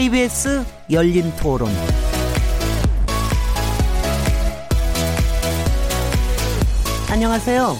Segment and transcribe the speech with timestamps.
[0.00, 1.68] KBS 열린 토론.
[7.10, 7.76] 안녕하세요.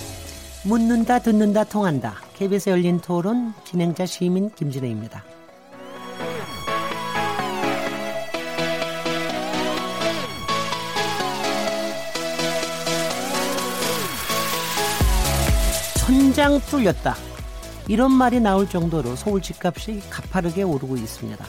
[0.65, 2.17] 묻는다, 듣는다, 통한다.
[2.37, 5.25] KBS 열린 토론 진행자 시민 김진혜입니다.
[15.97, 17.17] 천장 뚫렸다.
[17.89, 21.47] 이런 말이 나올 정도로 서울 집값이 가파르게 오르고 있습니다.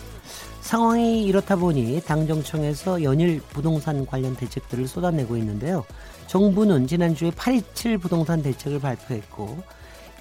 [0.71, 5.83] 상황이 이렇다 보니 당정청에서 연일 부동산 관련 대책들을 쏟아내고 있는데요.
[6.27, 9.61] 정부는 지난주에 827 부동산 대책을 발표했고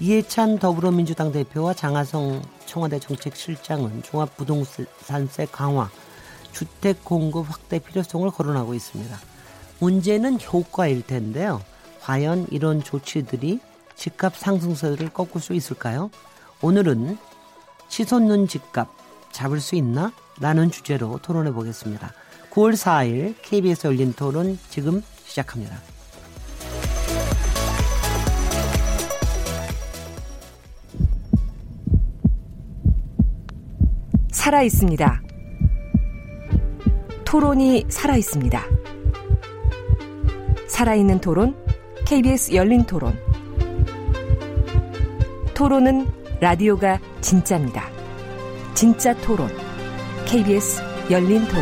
[0.01, 5.89] 이해찬 더불어민주당 대표와 장하성 청와대 정책실장은 종합부동산세 강화,
[6.51, 9.17] 주택 공급 확대 필요성을 거론하고 있습니다.
[9.79, 11.61] 문제는 효과일 텐데요.
[12.01, 13.61] 과연 이런 조치들이
[13.95, 16.11] 집값 상승세를 꺾을 수 있을까요?
[16.61, 17.17] 오늘은
[17.87, 18.89] 치솟는 집값
[19.31, 20.11] 잡을 수 있나?
[20.41, 22.11] 라는 주제로 토론해 보겠습니다.
[22.49, 25.77] 9월 4일 KBS 열린 토론 지금 시작합니다.
[34.31, 35.21] 살아 있습니다.
[37.23, 38.61] 토론이 살아 있습니다.
[40.67, 41.55] 살아있는 토론,
[42.05, 43.15] KBS 열린 토론.
[45.53, 46.07] 토론은
[46.39, 47.87] 라디오가 진짜입니다.
[48.73, 49.60] 진짜 토론.
[50.31, 51.61] KBS 열린 토론.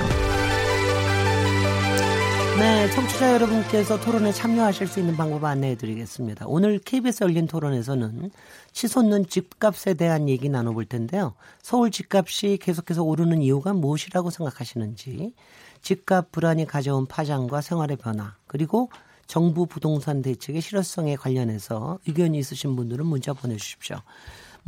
[2.60, 6.46] 네, 청취자 여러분께서 토론에 참여하실 수 있는 방법 안내해 드리겠습니다.
[6.48, 8.30] 오늘 KBS 열린 토론에서는
[8.72, 11.34] 치솟는 집값에 대한 얘기 나눠볼 텐데요.
[11.64, 15.34] 서울 집값이 계속해서 오르는 이유가 무엇이라고 생각하시는지,
[15.82, 18.92] 집값 불안이 가져온 파장과 생활의 변화, 그리고
[19.26, 23.98] 정부 부동산 대책의 실효성에 관련해서 의견이 있으신 분들은 문자 보내주십시오.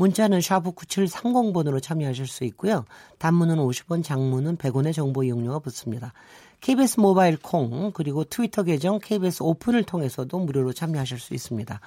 [0.01, 2.85] 문자는 샤브 9730번으로 참여하실 수 있고요.
[3.19, 6.11] 단문은 50원, 장문은 100원의 정보 이용료가 붙습니다.
[6.59, 11.79] KBS 모바일 콩 그리고 트위터 계정 KBS 오픈을 통해서도 무료로 참여하실 수 있습니다.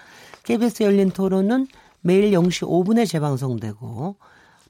[0.44, 1.66] KBS 열린 토론은
[2.02, 4.14] 매일 0시 5분에 재방송되고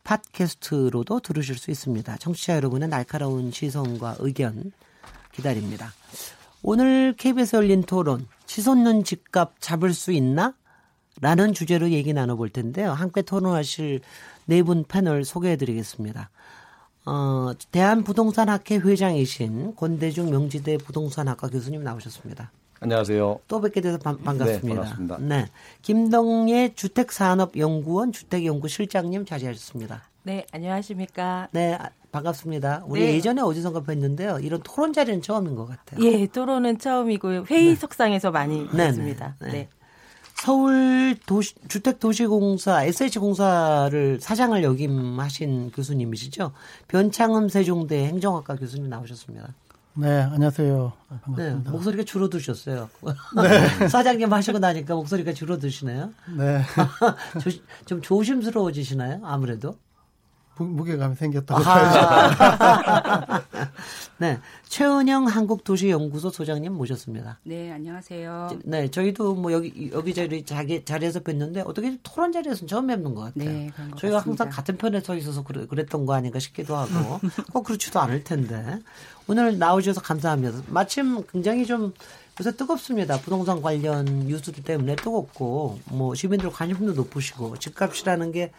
[0.05, 2.17] 팟캐스트로도 들으실 수 있습니다.
[2.17, 4.73] 청취자 여러분의 날카로운 시선과 의견
[5.33, 5.93] 기다립니다.
[6.63, 10.55] 오늘 KBS 열린 토론 치솟는 집값 잡을 수 있나?
[11.21, 12.93] 라는 주제로 얘기 나눠볼 텐데요.
[12.93, 14.01] 함께 토론하실
[14.47, 16.31] 네 분 패널 소개해 드리겠습니다.
[17.07, 22.51] 어, 대한부동산학회 회장이신 권대중 명지대 부동산학과 교수님 나오셨습니다.
[22.81, 23.41] 안녕하세요.
[23.49, 24.67] 또 뵙게 돼서 반, 반갑습니다.
[24.69, 25.19] 네, 반갑습니다.
[25.21, 25.47] 네.
[25.83, 30.03] 김동예 주택산업연구원 주택연구실장님 자리하셨습니다.
[30.25, 31.49] 네, 안녕하십니까.
[31.53, 32.85] 네, 아, 반갑습니다.
[32.87, 33.15] 우리 네.
[33.15, 34.43] 예전에 어디선가 뵀는데요.
[34.45, 36.05] 이런 토론 자리는 처음인 것 같아요.
[36.05, 39.37] 예, 토론은 처음이고 회의석상에서 많이 네, 했습니다.
[39.41, 39.53] 네, 네.
[39.53, 39.69] 네.
[40.35, 46.53] 서울 도시, 주택도시공사 SH공사를 사장을 역임하신 교수님이시죠.
[46.89, 49.55] 변창흠 세종대 행정학과 교수님 나오셨습니다.
[49.97, 50.93] 네, 안녕하세요.
[51.11, 51.71] 네, 반갑습니다.
[51.71, 52.91] 목소리가 줄어드셨어요.
[53.43, 53.87] 네.
[53.89, 56.11] 사장님 하시고 나니까 목소리가 줄어드시네요.
[56.37, 56.63] 네.
[57.41, 57.51] 조,
[57.87, 59.21] 좀 조심스러워지시나요?
[59.23, 59.77] 아무래도.
[60.57, 63.43] 무, 무게감이 생겼다고 아하.
[64.19, 64.39] 네,
[64.69, 67.39] 최은영 한국도시연구소 소장님 모셨습니다.
[67.43, 68.51] 네, 안녕하세요.
[68.65, 73.51] 네, 저희도 뭐 여기 여기저기 자기 자리에서 뵀는데 어떻게 토론 자리에서는 처음 뵙는 것 같아요.
[73.51, 74.45] 네, 그런 것 저희가 같습니다.
[74.45, 77.21] 항상 같은 편에 서 있어서 그랬던 거 아닌가 싶기도 하고
[77.53, 78.79] 꼭 그렇지도 않을 텐데
[79.27, 80.63] 오늘 나오셔서 감사합니다.
[80.69, 81.93] 마침 굉장히 좀
[82.41, 83.19] 요새 뜨겁습니다.
[83.19, 88.53] 부동산 관련 뉴스들 때문에 뜨겁고 뭐 시민들 관심도 높으시고 집값이라는 게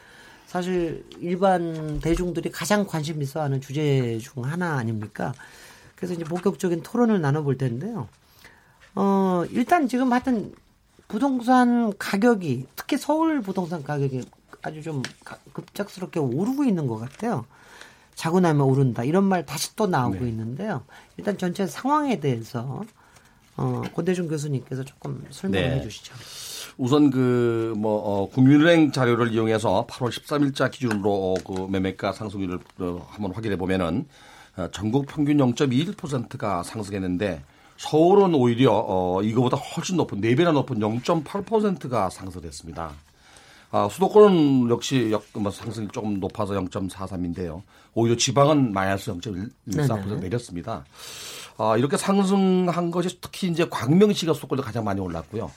[0.48, 5.34] 사실 일반 대중들이 가장 관심 있어 하는 주제 중 하나 아닙니까?
[5.96, 8.08] 그래서 이제 본격적인 토론을 나눠볼 텐데요.
[8.96, 10.54] 어, 일단 지금 하여튼
[11.08, 14.24] 부동산 가격이 특히 서울 부동산 가격이
[14.62, 17.46] 아주 좀 가- 급작스럽게 오르고 있는 것 같아요.
[18.16, 20.30] 자고 나면 오른다 이런 말 다시 또 나오고 네.
[20.30, 20.84] 있는데요.
[21.18, 22.84] 일단 전체 상황에 대해서
[23.58, 25.76] 어, 권대중 교수님께서 조금 설명을 네.
[25.78, 26.14] 해주시죠.
[26.78, 33.08] 우선 그, 뭐, 어, 국민은행 자료를 이용해서 8월 13일자 기준으로 어, 그 매매가 상승률을 어,
[33.10, 34.06] 한번 확인해 보면은
[34.58, 37.42] 어, 전국 평균 0.21%가 상승했는데
[37.78, 42.92] 서울은 오히려 어, 이거보다 훨씬 높은, 4배나 높은 0.8%가 상승했습니다.
[43.72, 47.62] 아, 수도권은 역시 역, 뭐 상승이 조금 높아서 0.43인데요.
[47.94, 50.20] 오히려 지방은 마이너스 0.14% 네네.
[50.22, 50.86] 내렸습니다.
[51.57, 55.49] 아, 이렇게 상승한 것이 특히 이제 광명시가 수도권에 가장 많이 올랐고요.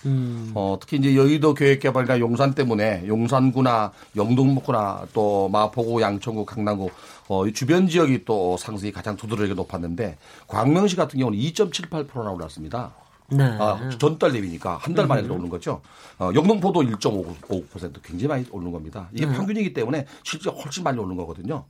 [0.54, 6.90] 어, 특히 이제 여의도 계획개발이나 용산 때문에 용산구나 영동구나 또 마포구, 양천구, 강남구
[7.28, 12.92] 어, 이 주변 지역이 또 상승이 가장 두드러지게 높았는데 광명시 같은 경우는 2.78%나 올랐습니다.
[13.30, 13.44] 네.
[13.44, 15.80] 아, 전달 대비니까 한 달 만에 오른 거죠.
[16.18, 19.08] 어, 영등포도 1.59% 굉장히 많이 오른 겁니다.
[19.12, 21.64] 이게 평균이기 때문에 실제 훨씬 많이 오른 거거든요.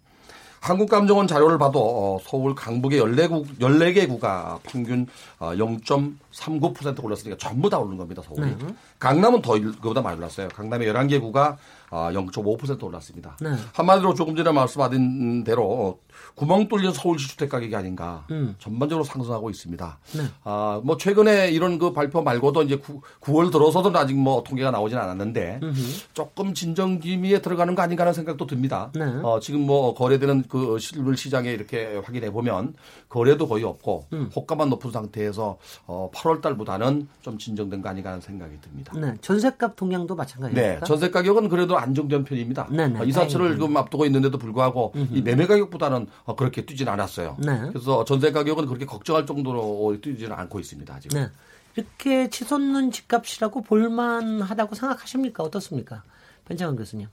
[0.60, 5.06] 한국감정원 자료를 봐도 어, 서울 강북의 14구, 14개 구가 평균
[5.38, 8.50] 어, 0.39% 올랐으니까 전부 다 오른 겁니다, 서울이.
[8.50, 8.56] 네.
[8.98, 10.48] 강남은 더 그보다 많이 올랐어요.
[10.48, 11.56] 강남의 11개 구가
[11.90, 13.36] 0.5% 올랐습니다.
[13.40, 13.50] 네.
[13.72, 16.00] 한마디로 조금 전에 말씀하신 대로
[16.34, 18.54] 구멍 뚫린 서울시 주택 가격이 아닌가 음.
[18.58, 19.98] 전반적으로 상승하고 있습니다.
[20.16, 20.22] 네.
[20.44, 24.98] 아, 뭐 최근에 이런 그 발표 말고도 이제 9, 9월 들어서도 아직 뭐 통계가 나오진
[24.98, 25.80] 않았는데 음흠.
[26.12, 28.90] 조금 진정 기미에 들어가는 거 아닌가 하는 생각도 듭니다.
[28.94, 29.04] 네.
[29.22, 32.74] 어, 지금 뭐 거래되는 그 실물 시장에 이렇게 확인해 보면
[33.08, 34.30] 거래도 거의 없고 음.
[34.34, 38.92] 호가만 높은 상태에서 어, 8월 달보다는 좀 진정된 거 아닌가 하는 생각이 듭니다.
[38.98, 39.14] 네.
[39.20, 40.78] 전세값 동향도 마찬가지입니까?
[40.80, 40.80] 네.
[40.86, 42.68] 전세 가격은 그래도 안정된 편입니다.
[42.70, 43.00] 네, 네.
[43.00, 45.16] 어, 이사철을 지금 앞두고 있는데도 불구하고 음흠.
[45.16, 47.36] 이 매매 가격보다는 어, 그렇게 뛰지는 않았어요.
[47.38, 47.60] 네.
[47.68, 50.94] 그래서 전세 가격은 그렇게 걱정할 정도로 뛰지는 않고 있습니다.
[50.94, 51.12] 아직.
[51.12, 51.28] 네.
[51.76, 55.44] 이렇게 치솟는 집값이라고 볼만하다고 생각하십니까?
[55.44, 56.02] 어떻습니까?
[56.46, 57.06] 변창원 교수님.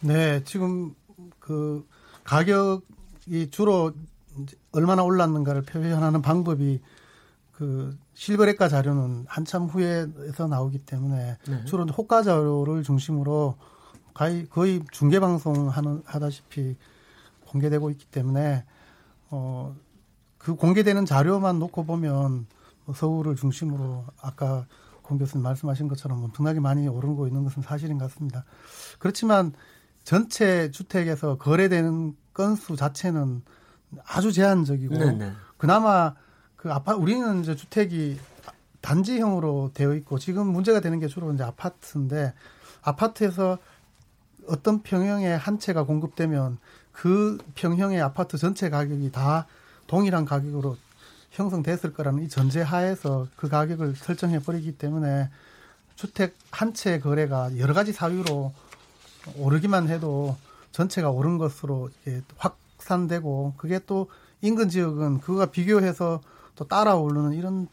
[0.00, 0.94] 네, 지금
[1.38, 1.86] 그
[2.24, 3.92] 가격이 주로
[4.72, 6.80] 얼마나 올랐는가를 표현하는 방법이
[7.52, 11.64] 그 실거래가 자료는 한참 후에서 나오기 때문에 네.
[11.64, 13.56] 주로 호가 자료를 중심으로
[14.14, 16.76] 거의, 거의 중계 방송 하는 하다시피
[17.48, 18.64] 공개되고 있기 때문에
[19.30, 19.74] 어,
[20.38, 22.46] 그 공개되는 자료만 놓고 보면
[22.84, 24.66] 뭐 서울을 중심으로 아까
[25.02, 28.44] 공 교수님 말씀하신 것처럼 엄청나게 많이 오르고 있는 것은 사실인 것 같습니다.
[28.98, 29.52] 그렇지만
[30.02, 33.42] 전체 주택에서 거래되는 건수 자체는
[34.04, 35.12] 아주 제한적이고 네네.
[35.12, 35.32] 네.
[35.56, 36.14] 그나마
[36.56, 38.18] 그 아파 우리는 이제 주택이
[38.80, 42.34] 단지형으로 되어 있고 지금 문제가 되는 게 주로 이제 아파트인데
[42.82, 43.58] 아파트에서
[44.48, 46.58] 어떤 평형의 한 채가 공급되면
[46.92, 49.46] 그 평형의 아파트 전체 가격이 다
[49.86, 50.76] 동일한 가격으로
[51.30, 55.30] 형성됐을 거라는 이 전제 하에서 그 가격을 설정해 버리기 때문에
[55.96, 58.52] 주택 한 채 거래가 여러 가지 사유로
[59.36, 60.36] 오르기만 해도
[60.72, 61.90] 전체가 오른 것으로
[62.36, 64.08] 확산되고 그게 또
[64.42, 66.20] 인근 지역은 그거가 비교해서
[66.56, 67.68] 또 따라 오르는 이런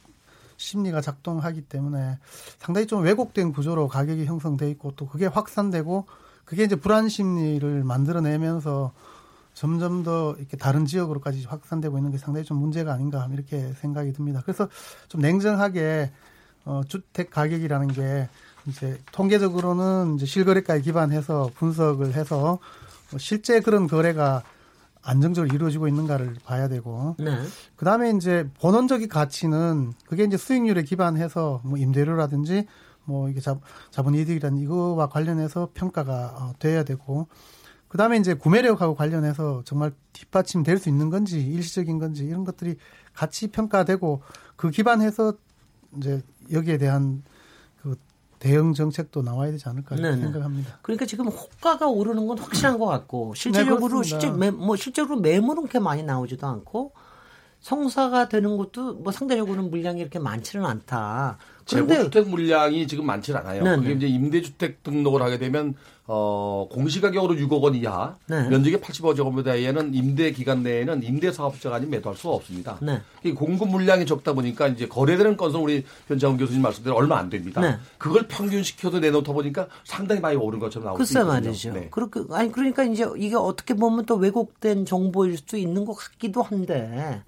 [0.57, 2.19] 심리가 작동하기 때문에
[2.59, 6.05] 상당히 좀 왜곡된 구조로 가격이 형성돼 있고 또 그게 확산되고
[6.51, 8.91] 그게 이제 불안 심리를 만들어내면서
[9.53, 14.41] 점점 더 이렇게 다른 지역으로까지 확산되고 있는 게 상당히 좀 문제가 아닌가 이렇게 생각이 듭니다.
[14.43, 14.67] 그래서
[15.07, 16.11] 좀 냉정하게
[16.65, 18.27] 어, 주택 가격이라는 게
[18.67, 22.59] 이제 통계적으로는 이제 실거래가에 기반해서 분석을 해서
[23.11, 24.43] 뭐 실제 그런 거래가
[25.01, 27.31] 안정적으로 이루어지고 있는가를 봐야 되고 네.
[27.77, 32.67] 그다음에 이제 본원적인 가치는 그게 이제 수익률에 기반해서 뭐 임대료라든지
[33.11, 33.59] 뭐 이게 자,
[33.91, 37.27] 자본 이득이란 이거와 관련해서 평가가 어, 돼야 되고
[37.89, 42.77] 그다음에 이제 구매력하고 관련해서 정말 뒷받침 될 수 있는 건지 일시적인 건지 이런 것들이
[43.13, 44.21] 같이 평가되고
[44.55, 45.33] 그 기반해서
[45.97, 46.21] 이제
[46.51, 47.21] 여기에 대한
[47.83, 47.97] 그
[48.39, 50.21] 대응 정책도 나와야 되지 않을까 네네.
[50.21, 50.79] 생각합니다.
[50.81, 55.63] 그러니까 지금 호가가 오르는 건 확실한 것 같고 실질적으로 네, 실제 매, 뭐 실제로 매물은
[55.63, 56.93] 그렇게 많이 나오지도 않고
[57.59, 61.37] 성사가 되는 것도 뭐 상대적으로는 물량이 이렇게 많지는 않다.
[61.75, 63.63] 재고주택 물량이 지금 많지 않아요.
[63.63, 63.77] 네네.
[63.77, 63.95] 그게 네.
[63.95, 65.75] 이제 임대주택 등록을 하게 되면
[66.07, 68.49] 어 공시가격으로 6억 원 이하, 네.
[68.49, 72.77] 면적이 85제곱미터 이하는 임대 기간 내에는 임대 사업자가 아니면 매도할 수가 없습니다.
[72.81, 73.01] 네.
[73.33, 77.61] 공급 물량이 적다 보니까 이제 거래되는 건은 우리 변장훈 교수님 말씀대로 얼마 안 됩니다.
[77.61, 77.77] 네.
[77.97, 81.25] 그걸 평균시켜서 내놓다 보니까 상당히 많이 오른 것처럼 나오고 있거든요.
[81.25, 81.73] 글쎄 말이죠.
[81.73, 81.87] 네.
[81.91, 87.21] 그렇게 아니 그러니까 이제 이게 어떻게 보면 또 왜곡된 정보일 수도 있는 것 같기도 한데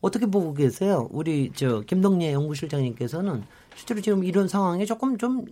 [0.00, 1.08] 어떻게 보고 계세요?
[1.10, 3.44] 우리 저 김동래 연구실장님께서는
[3.78, 5.44] 실제로 지금 이런 상황에 조금 좀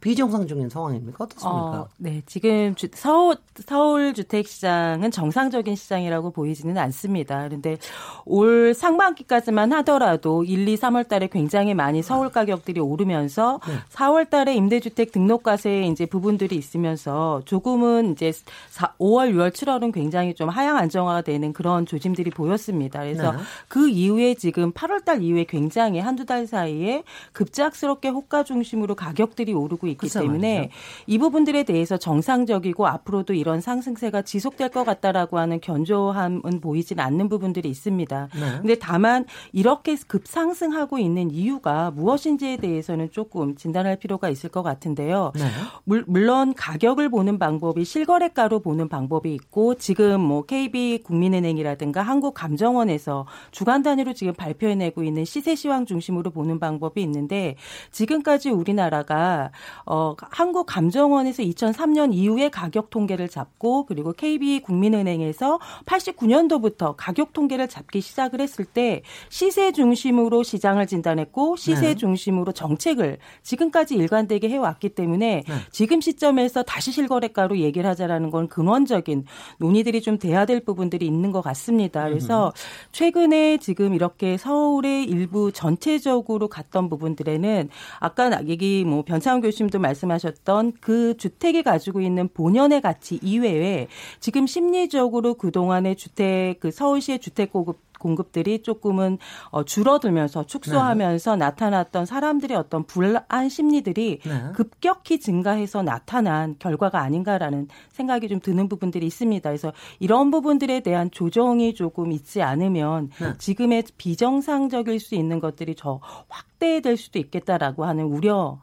[0.00, 1.24] 비정상적인 상황입니까?
[1.24, 1.80] 어떻습니까?
[1.80, 3.36] 어, 네, 지금 주, 서울,
[3.66, 7.44] 서울 주택 시장은 정상적인 시장이라고 보이지는 않습니다.
[7.46, 7.78] 그런데
[8.24, 13.74] 올 상반기까지만 하더라도 1, 2, 3월 달에 굉장히 많이 서울 가격들이 오르면서 네.
[13.90, 18.32] 4월 달에 임대주택 등록과세 이제 부분들이 있으면서 조금은 이제
[18.70, 23.00] 4, 5월, 6월, 7월은 굉장히 좀 하향 안정화가 되는 그런 조짐들이 보였습니다.
[23.00, 23.38] 그래서 네.
[23.66, 27.02] 그 이후에 지금 8월 달 이후에 굉장히 한두 달 사이에
[27.32, 30.74] 급작스럽게 호가 중심으로 가격들이 오르고 있기 때문에 말이죠.
[31.06, 37.68] 이 부분들에 대해서 정상적이고 앞으로도 이런 상승세가 지속될 것 같다라고 하는 견조함은 보이진 않는 부분들이
[37.68, 38.28] 있습니다.
[38.34, 38.58] 네.
[38.60, 45.32] 근데 다만 이렇게 급상승하고 있는 이유가 무엇인지에 대해서는 조금 진단할 필요가 있을 것 같은데요.
[45.34, 45.42] 네.
[45.84, 53.82] 물, 물론 가격을 보는 방법이 실거래가로 보는 방법이 있고 지금 뭐 KB 국민은행이라든가 한국감정원에서 주간
[53.82, 57.56] 단위로 지금 발표해내고 있는 시세 시황 중심으로 보는 방법이 있는데
[57.90, 59.50] 지금까지 우리나라가
[59.86, 68.00] 어 한국 감정원에서 2003년 이후에 가격 통계를 잡고 그리고 KB 국민은행에서 89년도부터 가격 통계를 잡기
[68.00, 71.94] 시작을 했을 때 시세 중심으로 시장을 진단했고 시세 네.
[71.94, 75.54] 중심으로 정책을 지금까지 일관되게 해왔기 때문에 네.
[75.70, 79.24] 지금 시점에서 다시 실거래가로 얘기를 하자라는 건 근원적인
[79.58, 82.08] 논의들이 좀 돼야 될 부분들이 있는 것 같습니다.
[82.08, 82.52] 그래서
[82.92, 87.68] 최근에 지금 이렇게 서울의 일부 전체적으로 갔던 부분들에는
[88.00, 93.88] 아까 얘기 뭐 변창훈 교수님 도 말씀하셨던 그 주택이 가지고 있는 본연의 가치 이외에
[94.20, 99.18] 지금 심리적으로 그동안의 주택 그 서울시의 주택 공급 공급들이 조금은
[99.50, 101.38] 어, 줄어들면서 축소하면서 네.
[101.38, 104.52] 나타났던 사람들의 어떤 불안 심리들이 네.
[104.54, 109.48] 급격히 증가해서 나타난 결과가 아닌가라는 생각이 좀 드는 부분들이 있습니다.
[109.48, 113.34] 그래서 이런 부분들에 대한 조정이 조금 있지 않으면 네.
[113.38, 118.58] 지금의 비정상적일 수 있는 것들이 더 확대될 수도 있겠다라고 하는 우려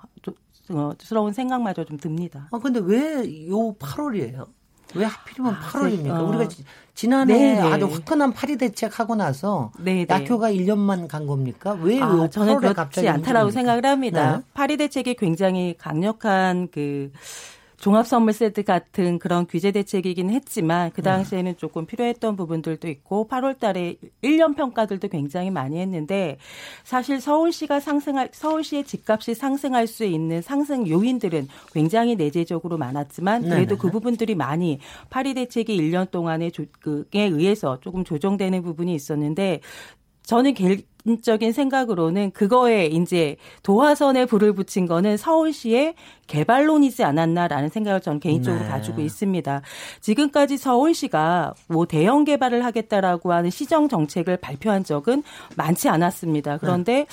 [1.00, 2.48] 스러운 생각마저 좀 듭니다.
[2.52, 4.48] 아 근데 왜 요 8월이에요?
[4.96, 6.20] 왜 하필이면 아, 8월입니까?
[6.22, 6.24] 어.
[6.24, 6.48] 우리가
[6.94, 7.62] 지난해 네네.
[7.74, 10.06] 아주 화끈한 파리 대책하고 나서 네네.
[10.08, 11.74] 낙효가 1년만 간 겁니까?
[11.82, 14.38] 왜 아, 저는 그렇지 않다라고 생각을 합니다.
[14.38, 14.44] 네.
[14.54, 17.12] 파리 대책이 굉장히 강력한 그
[17.86, 21.04] 종합 선물 세트 같은 그런 규제 대책이긴 했지만 그 네.
[21.04, 26.40] 당시에는 조금 필요했던 부분들도 있고 8월 달에 1년 평가들도 굉장히 많이 했는데
[26.84, 33.92] 사실 서울시가 상승할 서울시의 집값이 상승할 수 있는 상승 요인들은 굉장히 내재적으로 많았지만 그래도 그
[33.92, 34.80] 부분들이 많이
[35.12, 36.50] 파리 대책이 1년 동안에
[36.80, 39.62] 그에 의해서 조금 조정되는 부분이 있었는데
[40.26, 45.96] 저는 개인적인 생각으로는 그거에 이제 도화선에 불을 붙인 거는 서울시의
[46.28, 48.70] 개발론이지 않았나라는 생각을 저는 개인적으로 네.
[48.70, 49.62] 가지고 있습니다.
[50.02, 55.24] 지금까지 서울시가 뭐 대형 개발을 하겠다라고 하는 시정 정책을 발표한 적은
[55.56, 56.58] 많지 않았습니다.
[56.58, 57.06] 그런데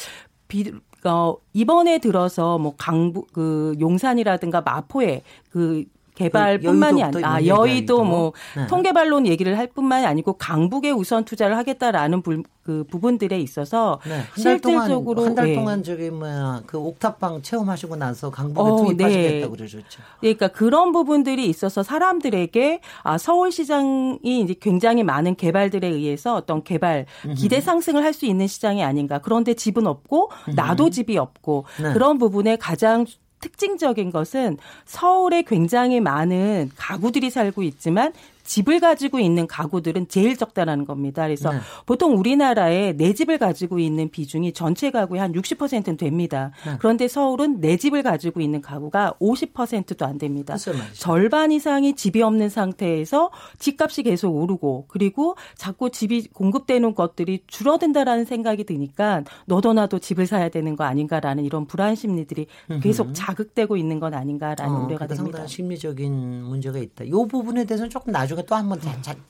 [0.49, 0.73] 비,
[1.05, 8.67] 어, 이번에 들어서 뭐 강북 그 용산이라든가 마포에 그 개발뿐만이 아니라 아, 여의도 뭐 네.
[8.67, 14.21] 통개발론 얘기를 할 뿐만이 아니고 강북에 우선 투자를 하겠다라는 불, 그 부분들에 있어서 네.
[14.37, 15.83] 실질적으로 한 달 동안, 네.
[15.83, 19.49] 저기 뭐야 그 옥탑방 체험하시고 나서 강북에 어, 투입하시겠다 네.
[19.49, 20.03] 그러셨죠.
[20.21, 27.61] 그러니까 그런 부분들이 있어서 사람들에게 아 서울시장이 이제 굉장히 많은 개발들에 의해서 어떤 개발 기대
[27.61, 29.19] 상승을 할 수 있는 시장이 아닌가.
[29.21, 31.95] 그런데 집은 없고 나도 집이 없고 네.
[31.95, 33.07] 그런 부분에 가장
[33.43, 34.57] 특징적인 것은
[34.87, 38.15] 서울에 굉장히 많은 가구들이 살고 있지만
[38.53, 41.23] 집을 가지고 있는 가구들은 제일 적다라는 겁니다.
[41.23, 41.59] 그래서 네.
[41.87, 46.51] 보통 우리나라에 내 집을 가지고 있는 비중이 전체 가구의 한 60%는 됩니다.
[46.67, 46.77] 네.
[46.79, 50.57] 그런데 서울은 내 집을 가지고 있는 가구가 50%도 안 됩니다.
[50.93, 58.65] 절반 이상이 집이 없는 상태에서 집값이 계속 오르고 그리고 자꾸 집이 공급되는 것들이 줄어든다라는 생각이
[58.65, 62.49] 드니까 너도 나도 집을 사야 되는 거 아닌가라는 이런 불안 심리들이
[62.83, 65.25] 계속 자극되고 있는 건 아닌가라는 어, 우려가 됩니다.
[65.25, 67.05] 상당히 심리적인 문제가 있다.
[67.05, 68.81] 이 부분에 대해서는 조금 나중에 나중에 또 한번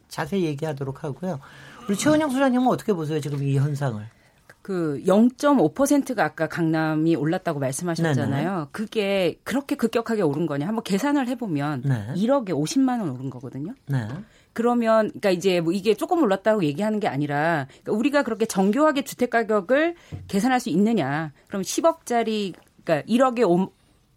[0.09, 1.41] 자세히 얘기하도록 하고요.
[1.89, 3.21] 우리 최은영 소장님은 어떻게 보세요?
[3.21, 4.03] 지금 이 현상을?
[4.63, 8.51] 그 0.5%가 아까 강남이 올랐다고 말씀하셨잖아요.
[8.51, 8.67] 네네.
[8.71, 10.67] 그게 그렇게 급격하게 오른 거냐?
[10.67, 12.07] 한번 계산을 해보면 네.
[12.15, 13.75] 1억에 50만 원 오른 거거든요.
[13.87, 14.07] 네.
[14.53, 19.31] 그러면 그러니까 이제 뭐 이게 조금 올랐다고 얘기하는 게 아니라 그러니까 우리가 그렇게 정교하게 주택
[19.31, 19.97] 가격을
[20.29, 21.33] 계산할 수 있느냐?
[21.49, 22.55] 그럼 10억짜리
[22.85, 23.73] 그러니까 1억에 5,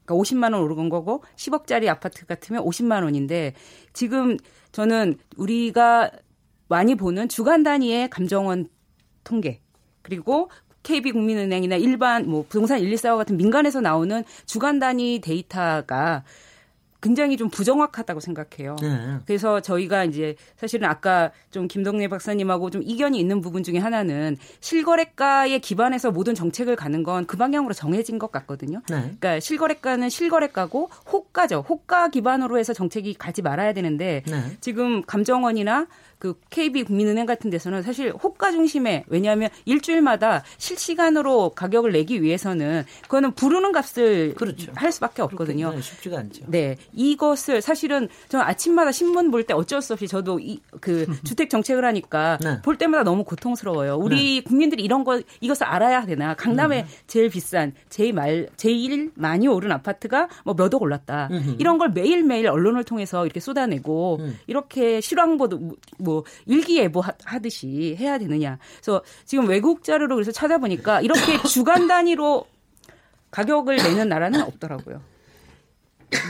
[0.06, 3.54] 그러니까 50만 원 오른 거고 10억짜리 아파트 같으면 50만 원인데
[3.94, 4.38] 지금
[4.76, 6.12] 저는 우리가
[6.68, 8.68] 많이 보는 주간 단위의 감정원
[9.24, 9.62] 통계
[10.02, 10.50] 그리고
[10.84, 16.26] KB국민은행이나 일반 뭐 부동산 114와 같은 민간에서 나오는 주간 단위 데이터가
[17.06, 18.76] 굉장히 좀 부정확하다고 생각해요.
[18.82, 19.18] 네.
[19.28, 25.60] 그래서 저희가 이제 사실은 아까 좀 김동래 박사님하고 좀 이견이 있는 부분 중에 하나는 실거래가에
[25.60, 28.82] 기반해서 모든 정책을 가는 건 그 방향으로 정해진 것 같거든요.
[28.90, 28.96] 네.
[29.02, 31.66] 그러니까 실거래가는 실거래가고 호가죠.
[31.68, 34.58] 호가 기반으로 해서 정책이 가지 말아야 되는데 네.
[34.62, 35.88] 지금 감정원이나
[36.26, 43.34] 그 KB 국민은행 같은 데서는 사실 호가 중심에 왜냐하면 일주일마다 실시간으로 가격을 내기 위해서는 그거는
[43.34, 44.72] 부르는 값을 그렇죠.
[44.76, 45.72] 할 수밖에 없거든요.
[45.72, 46.46] 네, 쉽지가 않죠.
[46.48, 51.50] 네, 이것을 사실은 저는 아침마다 신문 볼 때 어쩔 수 없이 저도 이 그 주택
[51.52, 52.62] 정책을 하니까 네.
[52.64, 53.98] 볼 때마다 너무 고통스러워요.
[53.98, 54.42] 우리 네.
[54.42, 56.34] 국민들이 이런 거 이것을 알아야 되나?
[56.34, 56.88] 강남에 음.
[57.08, 61.28] 제일 비싼 제일 말 제일 많이 오른 아파트가 뭐 몇 억 올랐다.
[61.32, 61.56] 음.
[61.60, 64.38] 이런 걸 매일 매일 언론을 통해서 이렇게 쏟아내고 음.
[64.48, 66.15] 이렇게 실황보도 뭐
[66.46, 68.60] 일기예보 하듯이 해야 되느냐.
[68.76, 72.46] 그래서 지금 외국 자료로 그래서 찾아보니까 이렇게 주간 단위로
[73.32, 75.02] 가격을 내는 나라는 없더라고요.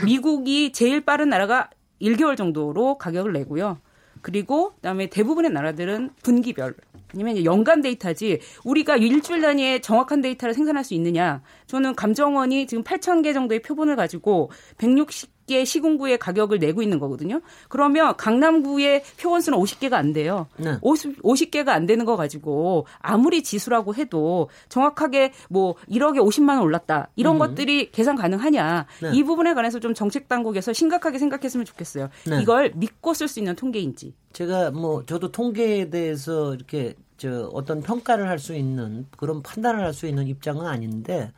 [0.04, 3.78] 미국이 제일 빠른 나라가 1개월 정도로 가격을 내고요.
[4.22, 6.74] 그리고 그다음에 대부분의 나라들은 분기별
[7.14, 11.42] 아니면 연간 데이터지 우리가 일주일 단위의 정확한 데이터를 생산할 수 있느냐?
[11.66, 17.40] 저는 감정원이 지금 8천 개 정도의 표본을 가지고 160 50개 시군구의 가격을 내고 있는 거거든요.
[17.68, 20.46] 그러면 강남구의 표본수는 50개가 안 돼요.
[20.56, 20.76] 네.
[20.82, 27.08] 50, 50개가 안 되는 거 가지고 아무리 지수라고 해도 정확하게 뭐 1억에 50만 원 올랐다.
[27.16, 27.38] 이런 음.
[27.38, 28.86] 것들이 계산 가능하냐.
[29.02, 29.10] 네.
[29.14, 32.08] 이 부분에 관해서 좀 정책 당국에서 심각하게 생각했으면 좋겠어요.
[32.26, 32.42] 네.
[32.42, 34.14] 이걸 믿고 쓸 수 있는 통계인지.
[34.32, 39.92] 제가 뭐 저도 통계에 대해서 이렇게 저 어떤 평가를 할 수 있는 그런 판단을 할
[39.94, 41.32] 수 있는 입장은 아닌데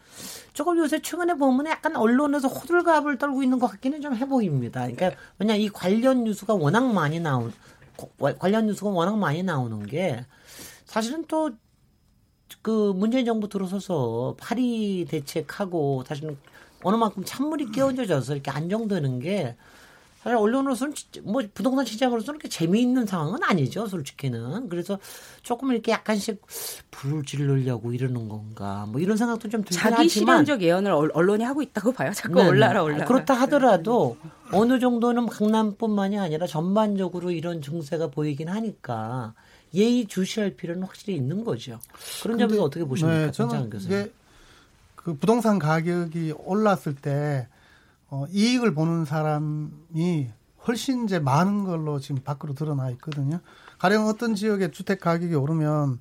[0.52, 4.88] 조금 요새 최근에 보면 약간 언론에서 호들갑을 떨고 있는 것 같기는 좀 해 보입니다.
[4.88, 7.52] 그러니까 왜냐 이 관련 뉴스가 워낙 많이 나온
[8.38, 10.24] 관련 뉴스가 워낙 많이 나오는 게
[10.86, 11.50] 사실은 또
[12.62, 16.36] 그 문재인 정부 들어서서 파리 대책하고 사실은
[16.82, 19.56] 어느 만큼 찬물이 끼얹어져서 이렇게 안정되는 게
[20.22, 24.68] 사실 언론으로서는 뭐 부동산 시장으로서는 그렇게 재미있는 상황은 아니죠, 솔직히는.
[24.68, 24.98] 그래서
[25.42, 26.42] 조금 이렇게 약간씩
[26.90, 30.08] 불을 지르려고 이러는 건가, 뭐 이런 생각도 좀 들긴 자기 하지만.
[30.44, 32.12] 실현적 예언을 언론이 하고 있다고 봐요.
[32.12, 32.48] 자꾸 네, 네.
[32.48, 33.04] 올라라 올라라.
[33.04, 34.16] 그렇다 하더라도
[34.50, 39.34] 어느 정도는 강남뿐만이 아니라 전반적으로 이런 증세가 보이긴 하니까
[39.74, 41.78] 예의 주시할 필요는 확실히 있는 거죠.
[42.22, 44.10] 그런 점에서 어떻게 보십니까, 네, 저는 교수님?
[44.96, 47.46] 그 부동산 가격이 올랐을 때
[48.10, 50.30] 어, 이익을 보는 사람이
[50.66, 53.40] 훨씬 이제 많은 걸로 지금 밖으로 드러나 있거든요.
[53.78, 56.00] 가령 어떤 지역의 주택 가격이 오르면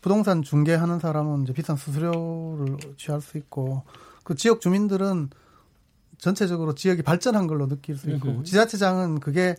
[0.00, 3.82] 부동산 중개하는 사람은 이제 비싼 수수료를 취할 수 있고
[4.22, 5.30] 그 지역 주민들은
[6.18, 9.56] 전체적으로 지역이 발전한 걸로 느낄 수 있고 지자체장은 그게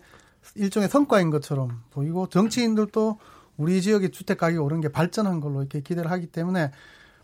[0.54, 3.18] 일종의 성과인 것처럼 보이고 정치인들도
[3.56, 6.70] 우리 지역의 주택 가격이 오른 게 발전한 걸로 이렇게 기대를 하기 때문에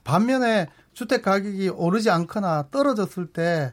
[0.02, 3.72] 반면에 주택 가격이 오르지 않거나 떨어졌을 때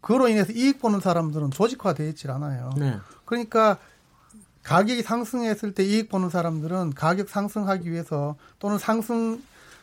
[0.00, 2.70] 그로 인해서 이익 보는 사람들은 조직화되어 있질 않아요.
[2.76, 2.98] 네.
[3.24, 3.78] 그러니까
[4.62, 9.40] 가격이 상승했을 때 이익 보는 사람들은 가격 상승하기 위해서 또는 상승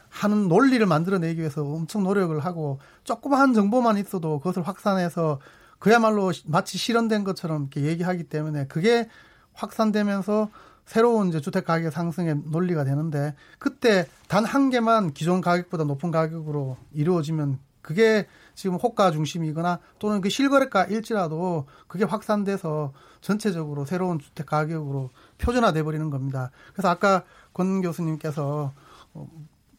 [0.09, 5.39] 하는 논리를 만들어내기 위해서 엄청 노력을 하고 조그마한 정보만 있어도 그것을 확산해서
[5.79, 9.09] 그야말로 마치 실현된 것처럼 이렇게 얘기하기 때문에 그게
[9.53, 10.49] 확산되면서
[10.85, 16.77] 새로운 이제 주택 가격 상승의 논리가 되는데 그때 단 한 개만 기존 가격보다 높은 가격으로
[16.93, 25.11] 이루어지면 그게 지금 호가 중심이거나 또는 그 실거래가 일지라도 그게 확산돼서 전체적으로 새로운 주택 가격으로
[25.37, 26.51] 표준화돼 버리는 겁니다.
[26.73, 28.73] 그래서 아까 권 교수님께서
[29.13, 29.29] 어,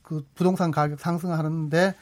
[0.03, 1.95] 그 부동산 가격 상승하는데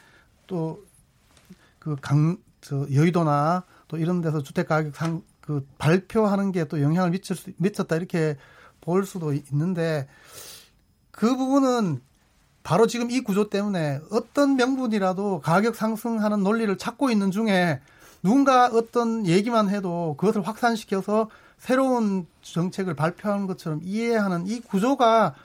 [0.47, 7.11] 또그 강 저 여의도나 또 이런 데서 주택 가격 상 그 발표하는 게 또 영향을
[7.11, 8.35] 미칠 수 미쳤다 이렇게
[8.81, 10.07] 볼 수도 있는데
[11.11, 12.01] 그 부분은
[12.65, 17.79] 바로 지금 이 구조 때문에 어떤 명분이라도 가격 상승하는 논리를 찾고 있는 중에
[18.23, 25.35] 누군가 어떤 얘기만 해도 그것을 확산시켜서 새로운 정책을 발표하는 것처럼 이해하는 이 구조가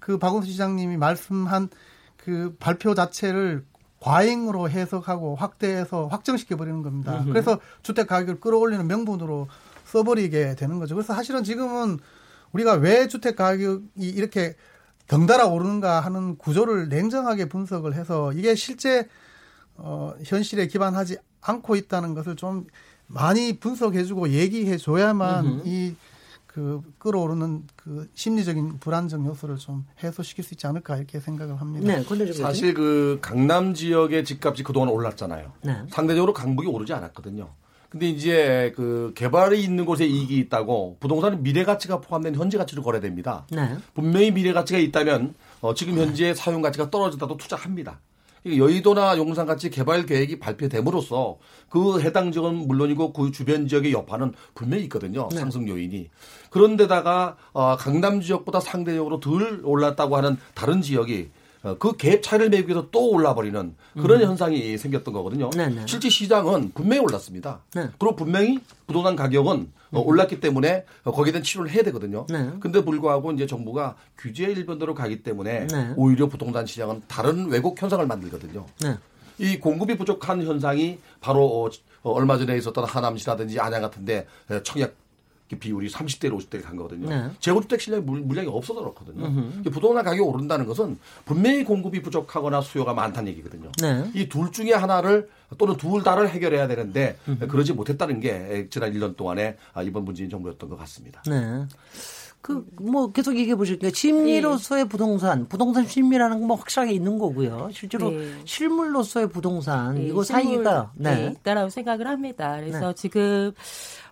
[0.00, 1.70] 그 박원순 시장님이 말씀한
[2.18, 3.64] 그 발표 자체를
[4.00, 7.20] 과잉으로 해석하고 확대해서 확정시켜 버리는 겁니다.
[7.20, 7.32] 으흠.
[7.32, 9.48] 그래서 주택 가격을 끌어올리는 명분으로
[9.86, 10.94] 써버리게 되는 거죠.
[10.94, 11.98] 그래서 사실은 지금은
[12.52, 14.56] 우리가 왜 주택 가격이 이렇게
[15.08, 19.08] 덩달아 오르는가 하는 구조를 냉정하게 분석을 해서 이게 실제
[19.76, 22.66] 어, 현실에 기반하지 않고 있다는 것을 좀
[23.06, 31.20] 많이 분석해주고 얘기해줘야만 이그 끌어오르는 그 심리적인 불안정 요소를 좀 해소시킬 수 있지 않을까 이렇게
[31.20, 31.86] 생각을 합니다.
[31.86, 32.02] 네,
[32.42, 35.52] 사실 그 강남 지역의 집값이 그동안 올랐잖아요.
[35.62, 35.82] 네.
[35.90, 37.48] 상대적으로 강북이 오르지 않았거든요.
[37.96, 43.46] 근데 이제 그 개발이 있는 곳에 이익이 있다고 부동산은 미래 가치가 포함된 현재 가치로 거래됩니다.
[43.50, 43.74] 네.
[43.94, 47.98] 분명히 미래 가치가 있다면 어, 지금 현재 사용 가치가 떨어졌다도 투자합니다.
[48.44, 51.38] 여의도나 용산 같이 개발 계획이 발표됨으로써
[51.70, 55.28] 그 해당 지역은 물론이고 그 주변 지역의 여파는 분명히 있거든요.
[55.32, 55.38] 네.
[55.38, 56.10] 상승 요인이.
[56.50, 61.35] 그런데다가 어, 강남 지역보다 상대적으로 덜 올랐다고 하는 다른 지역이 어,
[61.74, 64.26] 그 갭 차이를 메기 위해서 또 올라버리는 그런 음.
[64.28, 65.50] 현상이 생겼던 거거든요.
[65.50, 65.74] 네네.
[65.74, 65.82] 네.
[65.86, 67.60] 실제 시장은 분명히 올랐습니다.
[67.74, 67.88] 네.
[67.98, 70.06] 그리고 분명히 부동산 가격은 어, 음.
[70.06, 72.26] 올랐기 때문에 어, 거기에 대한 치료를 해야 되거든요.
[72.28, 72.50] 네.
[72.60, 75.92] 근데 불구하고 이제 정부가 규제 일변도로 가기 때문에 네.
[75.96, 78.66] 오히려 부동산 시장은 다른 왜곡 현상을 만들거든요.
[78.82, 78.96] 네.
[79.38, 81.70] 이 공급이 부족한 현상이 바로
[82.02, 84.26] 얼마 전에 있었던 하남시라든지 안양 같은데
[84.62, 84.94] 청약
[85.48, 87.08] 비율이 30대로 50대를 간 거거든요.
[87.08, 87.30] 네.
[87.38, 89.26] 재고주택 실량이 물량이 없어서 그렇거든요.
[89.26, 89.70] 음흠.
[89.70, 93.70] 부동산 가격이 오른다는 것은 분명히 공급이 부족하거나 수요가 많다는 얘기거든요.
[93.80, 94.10] 네.
[94.14, 95.28] 이둘 중에 하나를
[95.58, 97.46] 또는 둘 다를 해결해야 되는데 음흠.
[97.46, 101.22] 그러지 못했다는 게 지난 1년 동안에 아, 이번 문재인 정부였던 것 같습니다.
[101.26, 101.66] 네.
[102.46, 103.90] 그, 뭐, 계속 얘기해 보실게요.
[103.92, 104.88] 심리로서의 네.
[104.88, 107.70] 부동산, 부동산 심리라는 건 뭐 확실하게 있는 거고요.
[107.72, 108.34] 실제로 네.
[108.44, 111.14] 실물로서의 부동산, 네, 이거 실물, 사이가, 네.
[111.16, 111.34] 네.
[111.40, 112.56] 있다라고 생각을 합니다.
[112.60, 112.94] 그래서 네.
[112.94, 113.52] 지금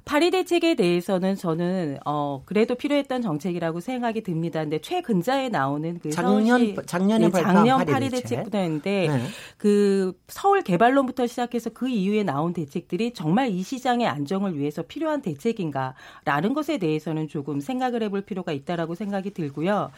[0.04, 4.60] 파리 대책에 대해서는 저는 어 그래도 필요했던 정책이라고 생각이 듭니다.
[4.60, 9.22] 근데 최근자에 나오는 그 작년 서울시, 작년에 네, 작년 파리 대책부터였는데 네.
[9.56, 16.52] 그 서울 개발론부터 시작해서 그 이후에 나온 대책들이 정말 이 시장의 안정을 위해서 필요한 대책인가라는
[16.54, 19.90] 것에 대해서는 조금 생각을 해볼 필요가 있다라고 생각이 들고요.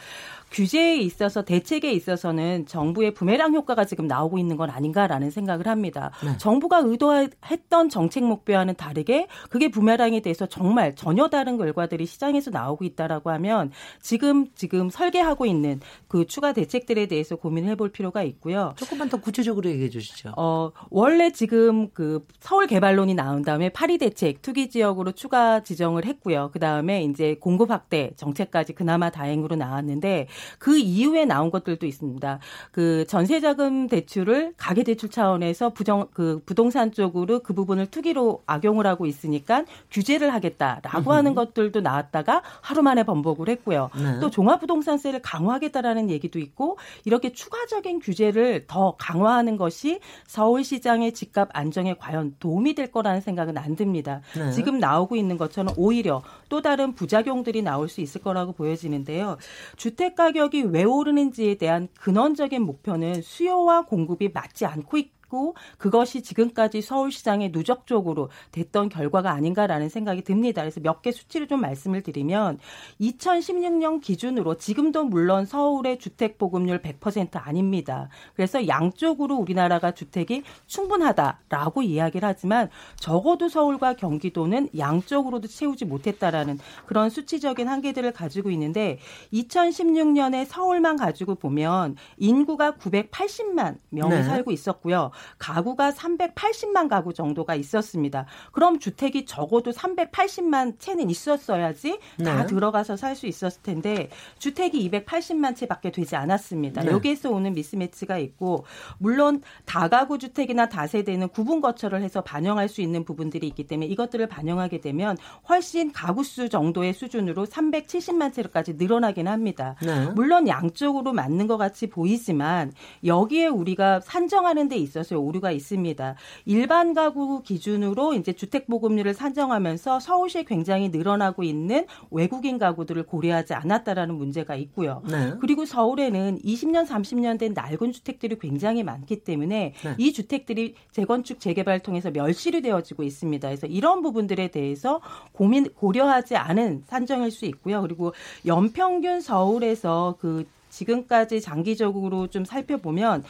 [0.53, 6.13] 규제에 있어서 대책에 있어서는 정부의 부메랑 효과가 지금 나오고 있는 건 아닌가라는 생각을 합니다.
[6.25, 6.37] 네.
[6.39, 12.85] 정부가 의도했던 정책 목표와는 다르게 그게 부메랑 에 대해서 정말 전혀 다른 결과들이 시장에서 나오고
[12.85, 18.75] 있다라고 하면 지금 지금 설계하고 있는 그 추가 대책들에 대해서 고민해 볼 필요가 있고요.
[18.77, 20.33] 조금만 더 구체적으로 얘기해 주시죠.
[20.37, 26.51] 어, 원래 지금 그 서울 개발론이 나온 다음에 파리 대책 투기 지역으로 추가 지정을 했고요.
[26.53, 30.29] 그 다음에 이제 공급 확대 정책까지 그나마 다행으로 나왔는데
[30.59, 32.39] 그 이후에 나온 것들도 있습니다.
[32.71, 39.07] 그 전세자금 대출을 가계 대출 차원에서 부정 그 부동산 쪽으로 그 부분을 투기로 악용을 하고
[39.07, 39.65] 있으니까
[39.97, 43.89] 규제를 하겠다라고 하는 것들도 나왔다가 하루 만에 번복을 했고요.
[43.97, 44.21] 네.
[44.21, 52.37] 또 종합부동산세를 강화하겠다라는 얘기도 있고 이렇게 추가적인 규제를 더 강화하는 것이 서울시장의 집값 안정에 과연
[52.39, 54.21] 도움이 될 거라는 생각은 안 듭니다.
[54.37, 54.53] 네.
[54.53, 59.39] 지금 나오고 있는 것처럼 오히려 또 다른 부작용들이 나올 수 있을 거라고 보여지는데요.
[59.77, 66.83] 주택 가격이 왜 오르는지에 대한 근원적인 목표는 수요와 공급이 맞지 않고 있 있고 그것이 지금까지
[66.83, 70.63] 서울시장의 누적적으로 됐던 결과가 아닌가라는 생각이 듭니다.
[70.63, 72.59] 그래서 몇 개 수치를 좀 말씀을 드리면
[73.03, 78.09] 2016년 기준으로 지금도 물론 서울의 주택 보급률 100% 아닙니다.
[78.35, 87.69] 그래서 양쪽으로 우리나라가 주택이 충분하다라고 이야기를 하지만 적어도 서울과 경기도는 양쪽으로도 채우지 못했다라는 그런 수치적인
[87.69, 88.99] 한계들을 가지고 있는데
[89.35, 94.23] 2016년에 서울만 가지고 보면 인구가 980만 명이 네.
[94.23, 95.11] 살고 있었고요.
[95.39, 98.27] 가구가 380만 가구 정도가 있었습니다.
[98.53, 102.47] 그럼 주택이 적어도 380만 채는 있었어야지 다 네.
[102.47, 106.83] 들어가서 살 수 있었을 텐데 주택이 280만 채밖에 되지 않았습니다.
[106.83, 106.91] 네.
[106.91, 108.65] 여기에서 오는 미스매치가 있고
[108.99, 114.81] 물론 다가구 주택이나 다세대는 구분 거처를 해서 반영할 수 있는 부분들이 있기 때문에 이것들을 반영하게
[114.81, 115.17] 되면
[115.49, 119.77] 훨씬 가구 수 정도의 수준으로 370만 채로까지 늘어나긴 합니다.
[119.83, 120.07] 네.
[120.11, 122.73] 물론 양쪽으로 맞는 것 같이 보이지만
[123.05, 126.17] 여기에 우리가 산정하는 데 있어서 있어서 오류가 있습니다.
[126.45, 134.15] 일반 가구 기준으로 이제 주택 보급률을 산정하면서 서울시에 굉장히 늘어나고 있는 외국인 가구들을 고려하지 않았다라는
[134.15, 135.03] 문제가 있고요.
[135.09, 135.35] 네.
[135.41, 139.95] 그리고 서울에는 20년, 30년 된 낡은 주택들이 굉장히 많기 때문에 네.
[139.99, 143.49] 이 주택들이 재건축 재개발 통해서 멸실이 되어지고 있습니다.
[143.49, 145.01] 그래서 이런 부분들에 대해서
[145.33, 147.81] 고민 고려하지 않은 산정일 수 있고요.
[147.83, 148.13] 그리고
[148.47, 150.45] 연평균 서울에서 그
[150.77, 153.25] 지금까지 장기적으로 좀 살펴보면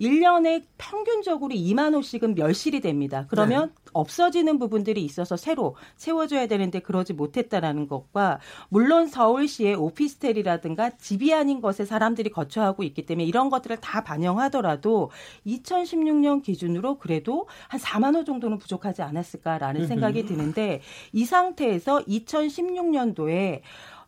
[0.00, 3.26] 1년에 평균적으로 2만 호씩은 멸실이 됩니다.
[3.28, 3.74] 그러면 네.
[3.92, 11.84] 없어지는 부분들이 있어서 새로 채워줘야 되는데 그러지 못했다라는 것과 물론 서울시의 오피스텔이라든가 집이 아닌 것에
[11.84, 15.10] 사람들이 거처하고 있기 때문에 이런 것들을 다 반영하더라도
[15.46, 20.80] 2016년 기준으로 그래도 한 4만 호 정도는 부족하지 않았을까라는 생각이 드는데
[21.12, 23.60] 이 상태에서 2016년도에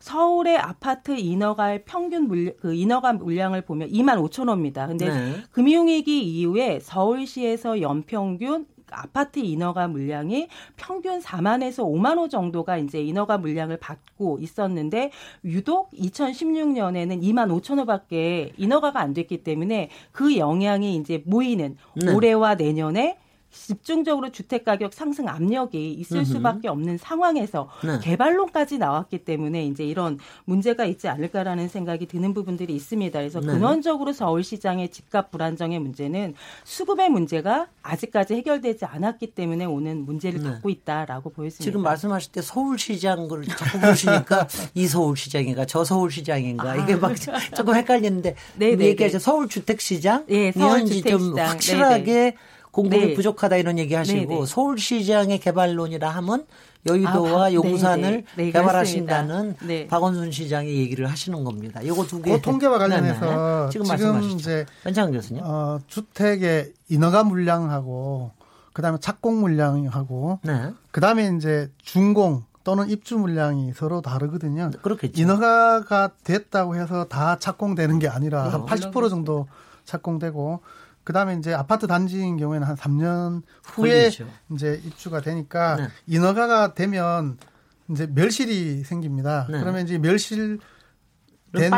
[0.03, 4.85] 서울의 아파트 인허가의 평균 물량, 그 인허가 물량을 보면 2만 5천 호입니다.
[4.87, 5.35] 근데 네.
[5.51, 13.77] 금융위기 이후에 서울시에서 연평균 아파트 인허가 물량이 평균 4만에서 5만 호 정도가 이제 인허가 물량을
[13.77, 15.11] 받고 있었는데
[15.45, 22.13] 유독 2016년에는 2만 5천 호밖에 인허가가 안 됐기 때문에 그 영향이 이제 모이는 네.
[22.13, 23.17] 올해와 내년에
[23.53, 27.99] 집중적으로 주택 가격 상승 압력이 있을 수밖에 없는 상황에서 네.
[28.01, 33.17] 개발론까지 나왔기 때문에 이제 이런 문제가 있지 않을까라는 생각이 드는 부분들이 있습니다.
[33.17, 33.47] 그래서 네.
[33.47, 40.49] 근원적으로 서울 시장의 집값 불안정의 문제는 수급의 문제가 아직까지 해결되지 않았기 때문에 오는 문제를 네.
[40.49, 41.63] 갖고 있다라고 보였습니다.
[41.63, 46.95] 지금 말씀하실 때 서울 시장을 자꾸 보시니까 이 서울 시장인가 저 서울 시장인가 아, 이게
[46.95, 47.13] 막
[47.55, 49.23] 조금 헷갈리는데 네, 네 얘기하죠 네.
[49.23, 52.37] 서울 주택 시장 네, 서울 주택 시장 확실하게 네네.
[52.73, 53.13] 공급이 네.
[53.13, 54.45] 부족하다 이런 얘기 하시고 네네.
[54.47, 56.45] 서울시장의 개발론이라 하면
[56.87, 58.51] 여의도와 아, 용산을 네, 네.
[58.51, 59.87] 개발하신다는 네.
[59.87, 61.85] 박원순 시장이 얘기를 하시는 겁니다.
[61.85, 62.31] 요거 두 개.
[62.31, 65.43] 그 통계와 관련해서 지금, 지금 이제 교수님.
[65.45, 68.31] 어, 주택의 인허가 물량하고
[68.73, 70.71] 그다음에 착공 물량하고 네.
[70.91, 74.71] 그다음에 이제 준공 또는 입주 물량이 서로 다르거든요.
[74.81, 75.21] 그렇겠죠.
[75.21, 79.47] 인허가가 됐다고 해서 다 착공되는 게 아니라 한 80% 정도
[79.85, 80.61] 착공되고
[81.03, 84.27] 그다음에 이제 아파트 단지인 경우에는 한 3년 후에 걸리죠.
[84.53, 85.87] 이제 입주가 되니까 네.
[86.07, 87.37] 인허가가 되면
[87.89, 89.47] 이제 멸실이 생깁니다.
[89.49, 89.59] 네.
[89.59, 90.59] 그러면 이제 멸실
[91.51, 91.71] 된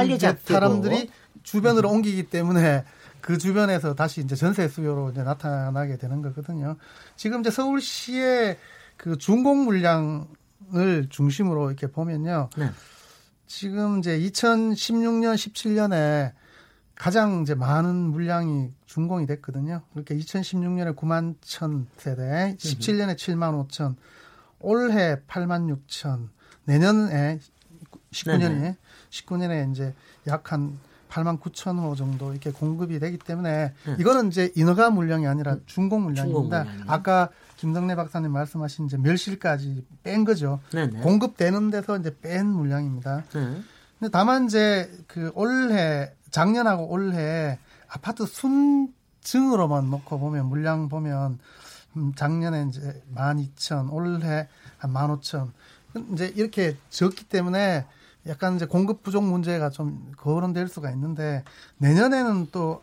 [0.43, 1.09] 사람들이
[1.43, 1.95] 주변으로 음.
[1.95, 2.85] 옮기기 때문에
[3.21, 6.77] 그 주변에서 다시 이제 전세 수요로 이제 나타나게 되는 거거든요.
[7.15, 8.57] 지금 이제 서울시의
[8.97, 12.49] 그 중공 물량을 중심으로 이렇게 보면요.
[12.55, 12.69] 네.
[13.47, 16.33] 지금 이제 2016년, 17년에
[16.95, 19.81] 가장 이제 많은 물량이 준공이 됐거든요.
[19.91, 23.95] 그러니까 2016년에 9만 1천 세대, 17년에 7만 5천,
[24.59, 26.29] 올해 8만 6천,
[26.65, 27.39] 내년에
[28.11, 28.75] 19년에
[29.09, 29.93] 19년에 이제
[30.27, 30.77] 약 한
[31.15, 33.95] 8만 9천 호 정도 이렇게 공급이 되기 때문에 네.
[33.99, 36.63] 이거는 이제 인허가 물량이 아니라 중공 물량입니다.
[36.63, 40.59] 중공 아까 김덕래 박사님 말씀하신 이제 멸실까지 뺀 거죠.
[40.73, 40.99] 네 네.
[40.99, 43.23] 공급되는 데서 이제 뺀 물량입니다.
[43.95, 43.99] 네.
[43.99, 51.39] 근데 다만 이제 그 올해 작년하고 올해 아파트 순증으로만 놓고 보면 물량 보면
[51.97, 55.51] 음, 작년에 이제 12,000, 올해 한 15,000.
[56.11, 57.85] 이제 이렇게 적기 때문에
[58.27, 61.43] 약간 이제 공급 부족 문제가 좀 거론될 수가 있는데
[61.77, 62.81] 내년에는 또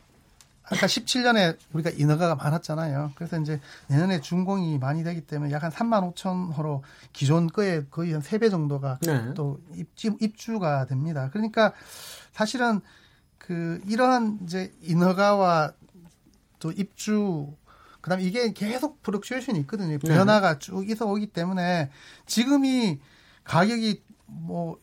[0.64, 3.12] 아까 17년에 우리가 인허가가 많았잖아요.
[3.14, 8.12] 그래서 이제 내년에 준공이 많이 되기 때문에 약 한 3만 5천 호로 기존 거에 거의
[8.12, 9.34] 한 3배 정도가 네.
[9.34, 11.30] 또 입주, 입주가 됩니다.
[11.32, 11.72] 그러니까
[12.32, 12.80] 사실은
[13.38, 15.72] 그 이러한 이제 인허가와
[16.58, 17.54] 또 입주
[18.00, 19.98] 그다음에 이게 계속 프로큐에이션이 있거든요.
[19.98, 19.98] 네.
[19.98, 20.58] 변화가 네.
[20.58, 21.90] 쭉 있어 오기 때문에
[22.26, 23.00] 지금이
[23.44, 24.78] 가격이 뭐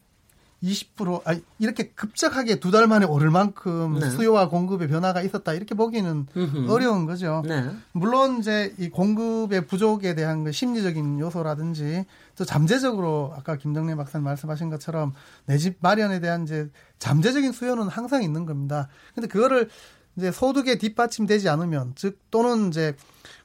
[0.64, 4.10] 20% 아, 이렇게 급작하게 두 달 만에 오를 만큼 네.
[4.10, 6.70] 수요와 공급의 변화가 있었다 이렇게 보기는 음흠.
[6.70, 7.42] 어려운 거죠.
[7.46, 7.70] 네.
[7.94, 12.06] 물론 이제 이 공급의 부족에 대한 그 심리적인 요소라든지
[12.38, 15.14] 또 잠재적으로 아까 김정래 박사님 말씀하신 것처럼
[15.46, 16.70] 내 집 마련에 대한 이제
[17.00, 18.90] 잠재적인 수요는 항상 있는 겁니다.
[19.16, 19.70] 근데 그거를
[20.18, 22.96] 이제 소득에 뒷받침되지 않으면 즉 또는 이제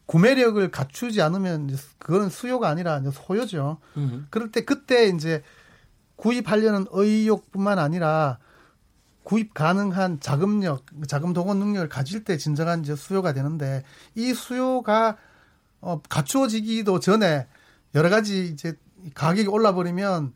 [0.07, 3.79] 구매력을 갖추지 않으면 그거는 수요가 아니라 소요죠.
[3.97, 4.25] 음흠.
[4.31, 5.43] 그럴 때 그때 이제
[6.25, 8.39] 구입하려는 의욕뿐만 아니라
[9.25, 13.85] 구입 가능한 자금력, 자금 동원 능력을 가질 때 진정한 이제 수요가 되는데
[14.15, 15.19] 이 수요가
[15.83, 17.47] 어 갖추어지기도 전에
[17.95, 18.75] 여러 가지 이제
[19.15, 20.33] 가격이 올라버리면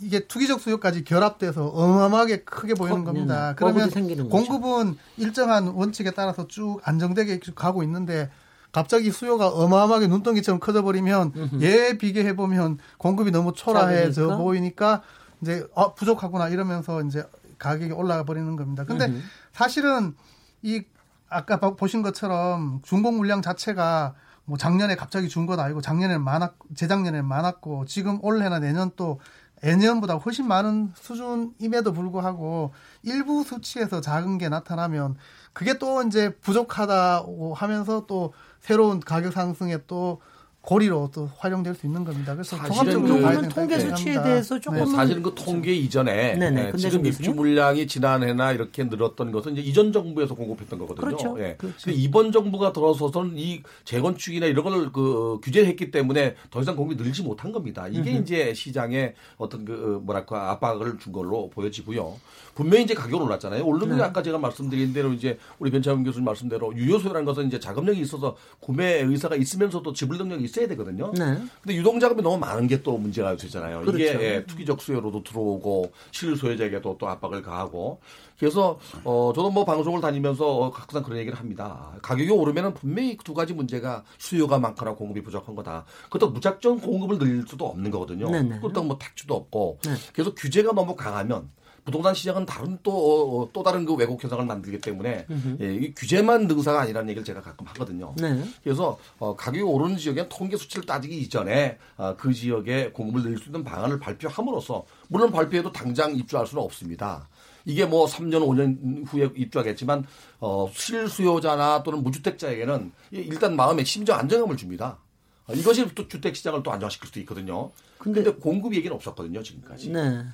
[0.00, 3.54] 이게 투기적 수요까지 결합돼서 어마어마하게 크게 보이는 겁니다.
[3.56, 3.90] 그러면
[4.28, 8.28] 공급은 일정한 원칙에 따라서 쭉 안정되게 가고 있는데
[8.72, 14.36] 갑자기 수요가 어마어마하게 눈덩이처럼 커져버리면 얘 비교해 보면 공급이 너무 초라해져 작으니까?
[14.38, 15.02] 보이니까
[15.42, 17.24] 이제 어 부족하구나 이러면서 이제
[17.58, 18.84] 가격이 올라가 버리는 겁니다.
[18.84, 19.20] 근데 음흠.
[19.52, 20.14] 사실은
[20.62, 20.82] 이
[21.28, 27.26] 아까 보신 것처럼 중공 물량 자체가 뭐 작년에 갑자기 준 건 아니고 작년에는 많았 재작년에는
[27.26, 29.20] 많았고 지금 올해나 내년 또
[29.64, 35.16] 예년보다 훨씬 많은 수준임에도 불구하고 일부 수치에서 작은 게 나타나면
[35.52, 38.32] 그게 또 이제 부족하다고 하면서 또
[38.62, 40.22] 새로운 가격 상승에 또
[40.62, 42.34] 고리로 또 활용될 수 있는 겁니다.
[42.34, 47.32] 그래서 종합적으로 봐야 통계 수치에 대해서 조금 네, 사실은 그 통계 이전에 네, 지금 입주
[47.32, 51.04] 물량이 지난해나 이렇게 늘었던 것은 이제 이전 정부에서 공급했던 거거든요.
[51.04, 51.36] 그렇죠.
[51.40, 51.56] 예.
[51.58, 51.90] 그렇죠.
[51.90, 57.50] 이번 정부가 들어서서는 이 재건축이나 이런 걸 그 규제했기 때문에 더 이상 공급이 늘지 못한
[57.50, 57.88] 겁니다.
[57.88, 58.22] 이게 음흠.
[58.22, 62.16] 이제 시장에 어떤 그 뭐랄까 압박을 준 걸로 보여지고요.
[62.54, 63.64] 분명히 이제 가격은 올랐잖아요.
[63.64, 64.02] 오르는 게 네.
[64.02, 69.00] 아까 제가 말씀드린 대로 이제 우리 변창훈 교수님 말씀대로 유효소라는 것은 이제 자금력이 있어서 구매
[69.00, 71.10] 의사가 있으면서도 지불 능력이 있어야 되거든요.
[71.12, 71.38] 네.
[71.62, 73.80] 근데 유동 자금이 너무 많은 게 또 문제가 되잖아요.
[73.82, 73.96] 그렇죠.
[73.98, 78.00] 이게 예, 투기적 수요로도 들어오고 실소유자에게도 또 압박을 가하고
[78.40, 81.92] 그래서 어 저도 뭐 방송을 다니면서 항상 그런 얘기를 합니다.
[82.02, 85.84] 가격이 오르면은 분명히 두 가지 문제가 수요가 많거나 공급이 부족한 거다.
[86.04, 88.28] 그것도 무작정 공급을 늘릴 수도 없는 거거든요.
[88.30, 88.58] 네네.
[88.58, 89.94] 그렇다고 뭐 택주도 없고 네.
[90.12, 91.50] 그래서 규제가 너무 강하면
[91.84, 95.26] 부동산 시장은 다른 또, 어, 또 다른 그 왜곡 현상을 만들기 때문에
[95.60, 98.14] 예, 이 규제만 능사가 아니라는 얘기를 제가 가끔 하거든요.
[98.16, 98.42] 네.
[98.62, 103.46] 그래서 어, 가격이 오르는 지역에 통계 수치를 따지기 이전에 어, 그 지역에 공급을 늘릴 수
[103.46, 107.28] 있는 방안을 발표함으로써 물론 발표해도 당장 입주할 수는 없습니다.
[107.64, 110.06] 이게 뭐 3년, 5년 후에 입주하겠지만
[110.40, 114.98] 어, 실수요자나 또는 무주택자에게는 일단 마음에 심정 안정감을 줍니다.
[115.46, 117.70] 어, 이것이 또 주택 시장을 또 안정시킬 수도 있거든요.
[117.98, 119.90] 근데, 근데 공급 얘기는 없었거든요, 지금까지.
[119.90, 120.24] 네.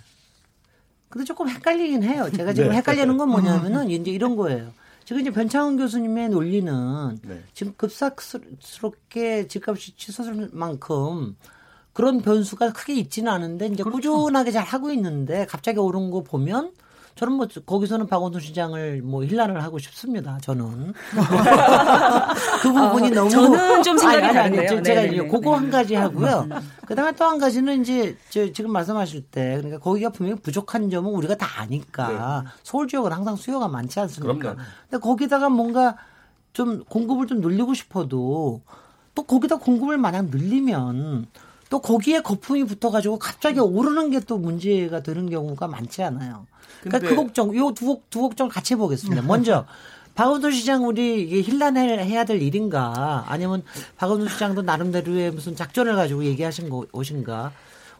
[1.08, 2.28] 근데 조금 헷갈리긴 해요.
[2.34, 2.76] 제가 지금 네.
[2.76, 4.72] 헷갈리는 건 뭐냐면은 이제 이런 거예요.
[5.04, 7.42] 지금 이제 변창훈 교수님의 논리는 네.
[7.54, 11.34] 지금 급삭스럽게 집값이 치솟을 만큼
[11.94, 14.12] 그런 변수가 크게 있지는 않은데 이제 그렇죠.
[14.12, 16.72] 꾸준하게 잘 하고 있는데 갑자기 오른 거 보면
[17.18, 20.38] 저는 뭐 거기서는 박원순 시장을 뭐 힐난을 하고 싶습니다.
[20.40, 20.92] 저는
[22.62, 24.82] 그 부분이 아, 너무 저는 좀 생각이 아니, 아니, 다른데요.
[24.84, 26.46] 제가 이제 그거 한 가지 하고요.
[26.48, 26.58] 음.
[26.86, 31.34] 그다음에 또 한 가지는 이제 저 지금 말씀하실 때 그러니까 거기가 분명히 부족한 점은 우리가
[31.36, 32.50] 다 아니까 네.
[32.62, 34.38] 서울 지역은 항상 수요가 많지 않습니까?
[34.38, 34.56] 그럼요.
[34.88, 35.96] 근데 거기다가 뭔가
[36.52, 38.62] 좀 공급을 좀 늘리고 싶어도
[39.16, 41.26] 또 거기다 공급을 마냥 늘리면
[41.70, 46.46] 또 거기에 거품이 붙어가지고 갑자기 오르는 게 또 문제가 되는 경우가 많지 않아요.
[46.82, 49.22] 그러니까 그 걱정, 요 두, 두 걱정을 같이 해보겠습니다.
[49.22, 49.64] 먼저,
[50.14, 53.62] 박원순 시장 우리 이게 힐난해야 될 일인가 아니면
[53.96, 57.52] 박원순 시장도 나름대로의 무슨 작전을 가지고 얘기하신 것인가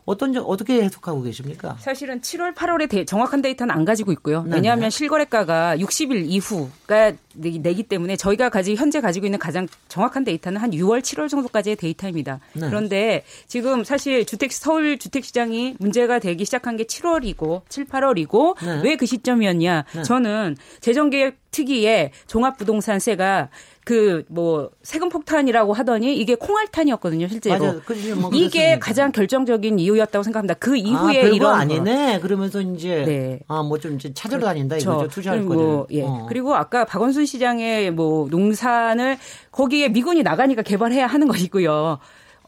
[0.08, 1.76] 어떤 어떻게 해석하고 계십니까?
[1.80, 4.42] 사실은 7월, 8월에 데, 정확한 데이터는 안 가지고 있고요.
[4.42, 4.56] 네네.
[4.56, 10.70] 왜냐하면 실거래가가 60일 이후가 내기 때문에 저희가 가지 현재 가지고 있는 가장 정확한 데이터는 한
[10.70, 12.40] 6월, 7월 정도까지의 데이터입니다.
[12.54, 12.68] 네.
[12.68, 18.80] 그런데 지금 사실 주택 서울 주택 시장이 문제가 되기 시작한 게 7월이고 7, 8월이고 네.
[18.84, 19.84] 왜그 시점이었냐?
[19.94, 20.02] 네.
[20.02, 23.48] 저는 재정계획 특위의 종합부동산세가
[23.88, 27.80] 그 뭐 세금 폭탄이라고 하더니 이게 콩알탄이었거든요 실제로.
[28.20, 30.54] 뭐 이게 가장 결정적인 이유였다고 생각합니다.
[30.54, 32.20] 그 아, 이후에 아, 이런 아니네.
[32.20, 33.40] 그러면서 이제 네.
[33.48, 35.62] 아뭐 좀 이제 찾으러 다닌다 이거죠 투자할 거를.
[35.62, 36.02] 뭐, 예.
[36.02, 36.26] 어.
[36.28, 39.18] 그리고 아까 박원순 시장의 뭐 농산을
[39.50, 41.98] 거기에 미군이 나가니까 개발해야 하는 것이고요.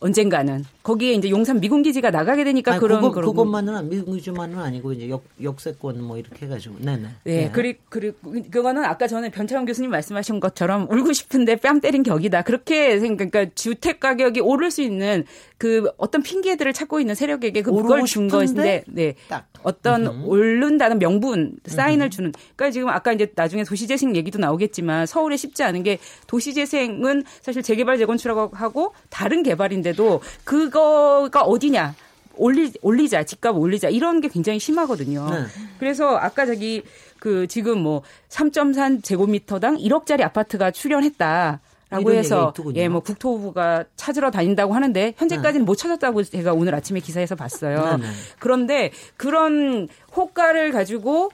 [0.00, 4.94] 언젠가는 거기에 이제 용산 미군 기지가 나가게 되니까 아니, 그런 그거, 그것만은 미군 기지만은 아니고
[4.94, 7.02] 이제 역, 역세권 뭐 이렇게 해가지고 네네.
[7.02, 7.50] 네, 네.
[7.50, 8.12] 그리 그리
[8.50, 13.52] 그거는 아까 전에 변창원 교수님 말씀하신 것처럼 울고 싶은데 뺨 때린 격이다 그렇게 생각 그러니까
[13.54, 15.24] 주택 가격이 오를 수 있는
[15.58, 19.46] 그 어떤 핑계들을 찾고 있는 세력에게 그걸 준 것인데 네 딱.
[19.62, 20.24] 어떤 음.
[20.24, 22.10] 오른다는 명분 사인을 음.
[22.10, 27.62] 주는 그러니까 지금 아까 이제 나중에 도시재생 얘기도 나오겠지만 서울에 쉽지 않은 게 도시재생은 사실
[27.62, 31.94] 재개발 재건축이라고 하고 다른 개발인데 도 그거가 어디냐
[32.36, 35.28] 올리 올리자 집값 올리자 이런 게 굉장히 심하거든요.
[35.30, 35.44] 네.
[35.78, 36.82] 그래서 아까 저기
[37.18, 41.60] 그 지금 뭐 3.3 제곱미터당 1억짜리 아파트가 출연했다.
[41.90, 45.66] 라고 해서 예, 뭐 국토부가 찾으러 다닌다고 하는데 현재까지는 네.
[45.66, 47.96] 못 찾았다고 제가 오늘 아침에 기사에서 봤어요.
[47.96, 48.12] 네, 네.
[48.38, 51.30] 그런데 그런 호가를 가지고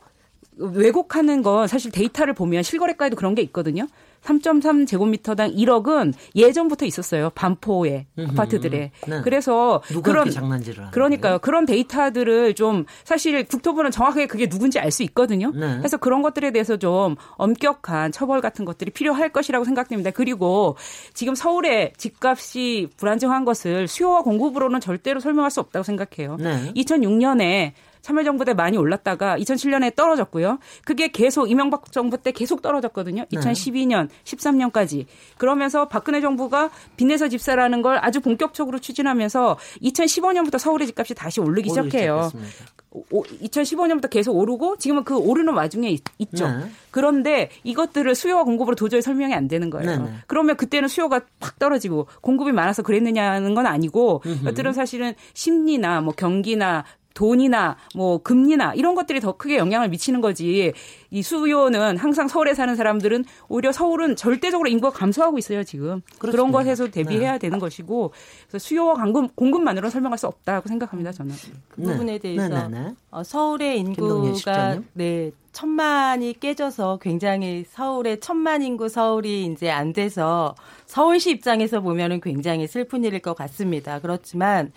[0.56, 3.86] 왜곡하는 건 사실 데이터를 보면 실거래가에도 그런 게 있거든요.
[4.26, 7.30] 3.3 제곱미터당 1억은 예전부터 있었어요.
[7.30, 8.30] 반포의 음흠.
[8.32, 8.90] 아파트들에.
[9.06, 9.20] 네.
[9.22, 11.38] 그래서 그런 장난질을 그러니까요.
[11.38, 15.50] 그런 데이터들을 좀 사실 국토부는 정확하게 그게 누군지 알 수 있거든요.
[15.54, 15.76] 네.
[15.76, 20.10] 그래서 그런 것들에 대해서 좀 엄격한 처벌 같은 것들이 필요할 것이라고 생각됩니다.
[20.10, 20.76] 그리고
[21.12, 26.36] 지금 서울의 집값이 불안정한 것을 수요와 공급으로는 절대로 설명할 수 없다고 생각해요.
[26.36, 26.72] 네.
[26.74, 27.72] 2006년에
[28.06, 30.60] 참여정부 때 많이 올랐다가 2007년에 떨어졌고요.
[30.84, 33.24] 그게 계속 이명박 정부 때 계속 떨어졌거든요.
[33.32, 35.06] 2012년, 13년까지.
[35.38, 42.30] 그러면서 박근혜 정부가 빚내서 집사라는 걸 아주 본격적으로 추진하면서 2015년부터 서울의 집값이 다시 오르기 시작해요.
[42.32, 42.76] 시작했습니다.
[43.10, 46.70] 2015년부터 계속 오르고 지금은 그 오르는 와중에 있, 죠 네.
[46.92, 49.90] 그런데 이것들을 수요와 공급으로 도저히 설명이 안 되는 거예요.
[49.90, 50.10] 네, 네.
[50.28, 56.84] 그러면 그때는 수요가 팍 떨어지고 공급이 많아서 그랬느냐는 건 아니고 이것들은 사실은 심리나 뭐 경기나
[57.16, 60.72] 돈이나 뭐 금리나 이런 것들이 더 크게 영향을 미치는 거지.
[61.10, 66.30] 이 수요는 항상 서울에 사는 사람들은 오히려 서울은 절대적으로 인구가 감소하고 있어요 지금 그렇습니다.
[66.30, 67.38] 그런 것에서 대비해야 네.
[67.38, 68.12] 되는 것이고
[68.48, 71.34] 그래서 수요와 공급, 공급만으로 설명할 수 없다고 생각합니다 저는
[71.68, 71.86] 그 네.
[71.86, 72.94] 부분에 대해서 네, 네, 네.
[73.10, 81.30] 어, 서울의 인구가 네 천만이 깨져서 굉장히 서울의 천만 인구 서울이 이제 안 돼서 서울시
[81.30, 83.98] 입장에서 보면은 굉장히 슬픈 일일 것 같습니다.
[84.00, 84.70] 그렇지만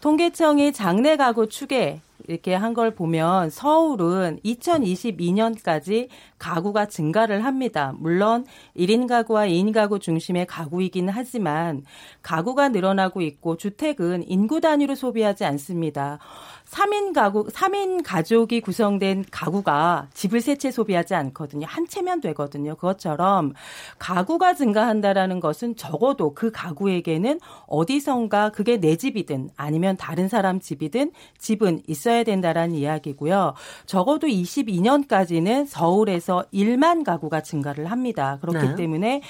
[0.00, 6.08] 통계청이 장내 가구 추계 이렇게 한 걸 보면 서울은 2022년까지
[6.38, 7.94] 가구가 증가를 합니다.
[7.98, 8.44] 물론
[8.76, 11.84] 1인 가구와 2인 가구 중심의 가구이긴 하지만
[12.22, 16.18] 가구가 늘어나고 있고 주택은 인구 단위로 소비하지 않습니다.
[16.70, 21.66] 3인 가구, 3인 가족이 구성된 가구가 집을 세 채 소비하지 않거든요.
[21.68, 22.74] 한 채면 되거든요.
[22.74, 23.52] 그것처럼
[23.98, 31.82] 가구가 증가한다라는 것은 적어도 그 가구에게는 어디선가 그게 내 집이든 아니면 다른 사람 집이든 집은
[31.86, 33.54] 있어야 된다라는 이야기고요.
[33.86, 38.38] 적어도 22년까지는 서울에서 1만 가구가 증가를 합니다.
[38.40, 38.74] 그렇기 네.
[38.74, 39.22] 때문에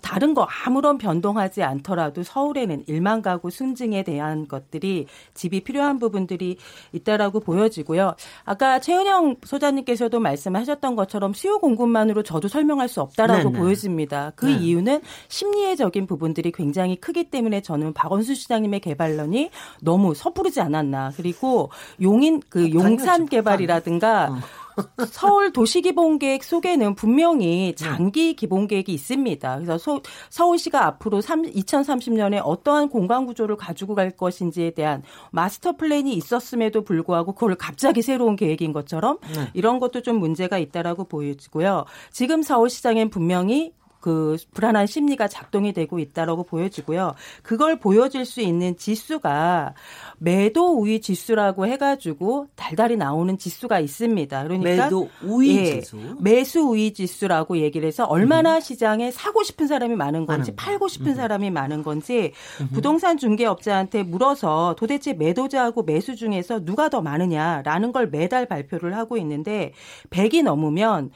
[0.00, 6.56] 다른 거 아무런 변동하지 않더라도 서울에는 1만 가구 순증에 대한 것들이 집이 필요한 부분들이
[6.92, 8.14] 있다라고 보여지고요.
[8.44, 13.58] 아까 최은영 소장님께서도 말씀하셨던 것처럼 수요 공급만으로 저도 설명할 수 없다라고 네네.
[13.58, 14.32] 보여집니다.
[14.36, 14.52] 그 네.
[14.58, 21.12] 이유는 심리적인 부분들이 굉장히 크기 때문에 저는 박원순 시장님의 개발론이 너무 섣부르지 않았나.
[21.16, 21.70] 그리고
[22.00, 24.62] 용인 그 용산 개발이라든가 어.
[25.08, 29.56] 서울 도시기본계획 속에는 분명히 장기 기본계획이 있습니다.
[29.56, 36.14] 그래서 서, 서울시가 앞으로 3, 2030년에 어떠한 공간 구조를 가지고 갈 것인지에 대한 마스터 플랜이
[36.14, 39.48] 있었음에도 불구하고 그걸 갑자기 새로운 계획인 것처럼 네.
[39.54, 41.84] 이런 것도 좀 문제가 있다라고 보여지고요.
[42.10, 47.14] 지금 서울시장엔 분명히 그 불안한 심리가 작동이 되고 있다라고 보여지고요.
[47.42, 49.74] 그걸 보여줄 수 있는 지수가
[50.18, 54.42] 매도 우위 지수라고 해가지고 달달이 나오는 지수가 있습니다.
[54.42, 58.60] 그러니까 매도 우위 예, 지수, 매수 우위 지수라고 얘기를 해서 얼마나 음.
[58.60, 61.14] 시장에 사고 싶은 사람이 많은 건지 팔고 싶은 음.
[61.14, 62.68] 사람이 많은 건지 음.
[62.72, 69.72] 부동산 중개업자한테 물어서 도대체 매도자하고 매수 중에서 누가 더 많으냐라는 걸 매달 발표를 하고 있는데
[70.10, 71.10] 100이 넘으면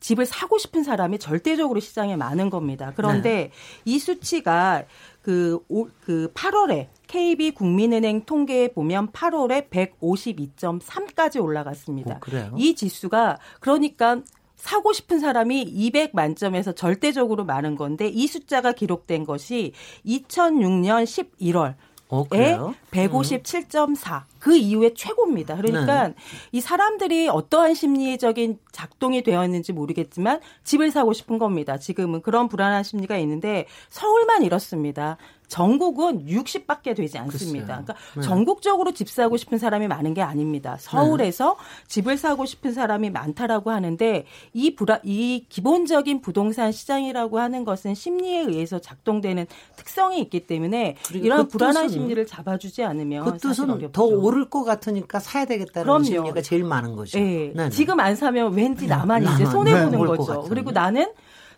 [0.00, 2.92] 집을 사고 싶은 사람이 절대적으로 시장에 많은 겁니다.
[2.96, 3.50] 그런데 네.
[3.84, 4.84] 이 수치가
[5.22, 12.14] 그, 오, 그 8월에 KB 국민은행 통계에 보면 8월에 152.3까지 올라갔습니다.
[12.14, 12.18] 어,
[12.56, 14.22] 이 지수가 그러니까
[14.56, 19.72] 사고 싶은 사람이 200 만점에서 절대적으로 많은 건데 이 숫자가 기록된 것이
[20.04, 21.76] 2006년 11월
[22.10, 22.56] 어, 에
[22.90, 24.24] 157.4.
[24.40, 25.56] 그 이후에 최고입니다.
[25.56, 26.14] 그러니까 네.
[26.50, 31.78] 이 사람들이 어떠한 심리적인 작동이 되었는지 모르겠지만 집을 사고 싶은 겁니다.
[31.78, 35.18] 지금은 그런 불안한 심리가 있는데 서울만 이렇습니다.
[35.50, 37.66] 전국은 60밖에 되지 않습니다.
[37.66, 38.22] 그러니까 네.
[38.22, 40.76] 전국적으로 집 사고 싶은 사람이 많은 게 아닙니다.
[40.78, 41.84] 서울에서 네.
[41.88, 44.24] 집을 사고 싶은 사람이 많다라고 하는데
[44.54, 51.48] 이 불안, 이 기본적인 부동산 시장이라고 하는 것은 심리에 의해서 작동되는 특성이 있기 때문에 이런
[51.48, 56.04] 그 불안한 심리를 잡아주지 않으면 그 뜻은 더 오를 것 같으니까 사야 되겠다는 그럼요.
[56.04, 57.18] 심리가 제일 많은 거죠.
[57.18, 57.52] 네.
[57.56, 57.70] 네.
[57.70, 60.42] 지금 안 사면 왠지 나만 이제 손해 보는 거죠.
[60.48, 61.10] 그리고 나는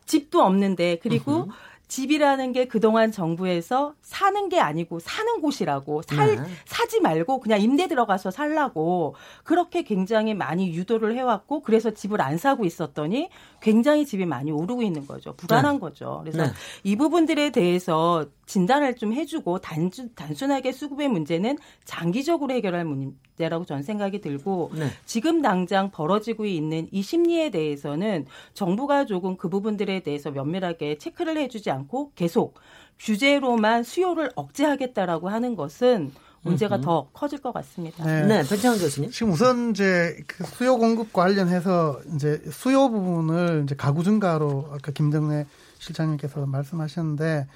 [0.07, 1.49] 집도 없는데 그리고
[1.93, 6.43] 집이라는 게 그동안 정부에서 사는 게 아니고 사는 곳이라고 살 네.
[6.65, 9.15] 사지 말고 그냥 임대 들어가서 살라고
[9.45, 13.29] 그렇게 굉장히 많이 유도를 해왔고 그래서 집을 안 사고 있었더니
[13.61, 15.35] 굉장히 집이 많이 오르고 있는 거죠.
[15.35, 15.81] 불안한 네.
[15.81, 16.21] 거죠.
[16.23, 16.53] 그래서 네.
[16.83, 24.21] 이 부분들에 대해서 진단을 좀 해주고 단순, 단순하게 수급의 문제는 장기적으로 해결할 문제라고 저는 생각이
[24.21, 24.89] 들고 네.
[25.07, 31.71] 지금 당장 벌어지고 있는 이 심리에 대해서는 정부가 조금 그 부분들에 대해서 면밀하게 체크를 해주지
[31.71, 31.82] 않고
[32.15, 32.55] 계속
[32.99, 36.13] 규제로만 수요를 억제하겠다라고 하는 것은
[36.43, 36.85] 문제가 음흠.
[36.85, 38.05] 더 커질 것 같습니다.
[38.05, 39.11] 네, 네 변창훈 교수님.
[39.11, 45.47] 지금 우선 이제 그 수요 공급 관련해서 이제 수요 부분을 이제 가구 증가로 아까 김정래
[45.79, 47.47] 실장님께서 말씀하셨는데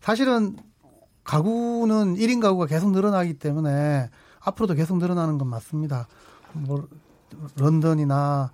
[0.00, 0.56] 사실은
[1.24, 4.10] 가구는 1인 가구가 계속 늘어나기 때문에
[4.40, 6.06] 앞으로도 계속 늘어나는 건 맞습니다.
[6.52, 6.86] 뭐
[7.56, 8.52] 런던이나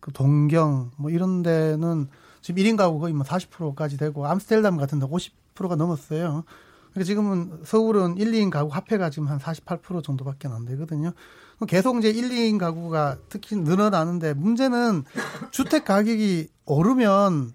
[0.00, 2.08] 그 동경 뭐 이런 데는
[2.42, 6.44] 지금 1인 가구 거의 뭐 40%까지 되고 암스테르담 같은 데 50%가 넘었어요.
[6.90, 11.12] 그러니까 지금은 서울은 1, 2인 가구 합해가 지금 한 48% 정도밖에 안 되거든요.
[11.68, 15.04] 계속 이제 1, 2인 가구가 특히 늘어나는데 문제는
[15.52, 17.54] 주택 가격이 오르면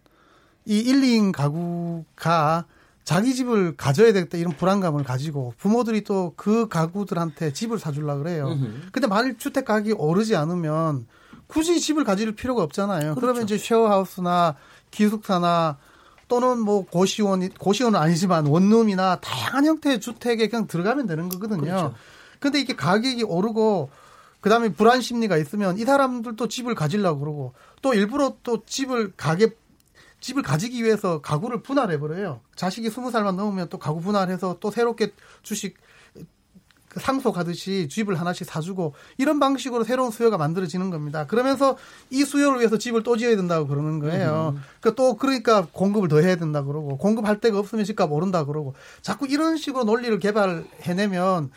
[0.65, 2.65] 이 1, 2인 가구가
[3.03, 8.47] 자기 집을 가져야 되겠다 이런 불안감을 가지고 부모들이 또 그 가구들한테 집을 사주려 그래요.
[8.91, 11.05] 근데 만일 주택 가격이 오르지 않으면
[11.47, 13.15] 굳이 집을 가질 필요가 없잖아요.
[13.15, 13.21] 그렇죠.
[13.21, 14.55] 그러면 이제 쉐어하우스나
[14.91, 15.77] 기숙사나
[16.27, 21.61] 또는 뭐 고시원, 고시원은 아니지만 원룸이나 다양한 형태의 주택에 그냥 들어가면 되는 거거든요.
[21.61, 21.95] 그렇죠.
[22.39, 23.89] 근데 이게 가격이 오르고
[24.41, 29.55] 그다음에 불안 심리가 있으면 이 사람들도 집을 가지려고 그러고 또 일부러 또 집을 가게
[30.19, 32.41] 집을 가지기 위해서 가구를 분할해 버려요.
[32.55, 35.13] 자식이 스무 살만 넘으면 또 가구 분할해서 또 새롭게
[35.43, 35.86] 주식 그
[36.99, 41.25] 상속하듯이 집을 하나씩 사주고 이런 방식으로 새로운 수요가 만들어지는 겁니다.
[41.25, 41.77] 그러면서
[42.09, 44.53] 이 수요를 위해서 집을 또 지어야 된다고 그러는 거예요.
[44.55, 44.63] 음.
[44.81, 49.57] 그또 그러니까 공급을 더 해야 된다 그러고 공급할 데가 없으면 집값 오른다 그러고 자꾸 이런
[49.57, 51.51] 식으로 논리를 개발해내면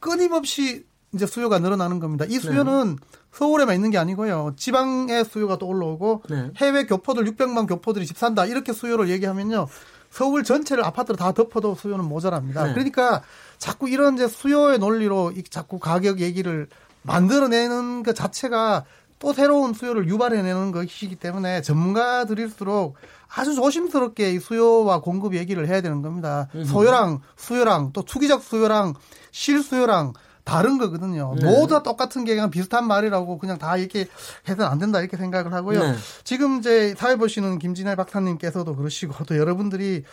[0.00, 2.24] 끊임없이 이제 수요가 늘어나는 겁니다.
[2.28, 3.06] 이 수요는 네.
[3.32, 4.54] 서울에만 있는 게 아니고요.
[4.56, 6.50] 지방의 수요가 또 올라오고 네.
[6.56, 9.66] 해외 교포들 600만 교포들이 집 산다 이렇게 수요를 얘기하면요.
[10.10, 12.66] 서울 전체를 아파트로 다 덮어도 수요는 모자랍니다.
[12.66, 12.72] 네.
[12.72, 13.22] 그러니까
[13.58, 16.68] 자꾸 이런 이제 수요의 논리로 자꾸 가격 얘기를
[17.02, 18.84] 만들어내는 그 자체가
[19.18, 22.96] 또 새로운 수요를 유발해내는 것이기 때문에 전문가들일수록
[23.34, 26.48] 아주 조심스럽게 이 수요와 공급 얘기를 해야 되는 겁니다.
[26.66, 28.94] 소요랑 수요랑 또 투기적 수요랑
[29.30, 30.12] 실수요랑
[30.44, 31.34] 다른 거거든요.
[31.40, 31.46] 네.
[31.46, 34.06] 모두 다 똑같은 게 그냥 비슷한 말이라고 그냥 다 이렇게
[34.46, 35.82] 해서는 안 된다 이렇게 생각을 하고요.
[35.82, 35.94] 네.
[36.22, 40.04] 지금 이제 사회 보시는 김진애 박사님께서도 그러시고 또 여러분들이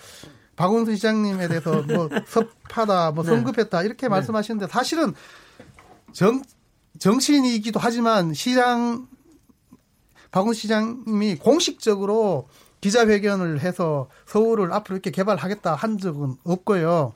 [0.56, 3.30] 박원순 시장님에 대해서 뭐 섭하다, 뭐 네.
[3.30, 4.10] 성급했다 이렇게 네.
[4.10, 5.14] 말씀하시는데 사실은
[6.12, 6.42] 정
[7.00, 9.08] 정치인이기도 하지만 시장
[10.32, 12.48] 박원순 시장님이 공식적으로
[12.82, 17.14] 기자회견을 해서 서울을 앞으로 이렇게 개발하겠다 한 적은 없고요.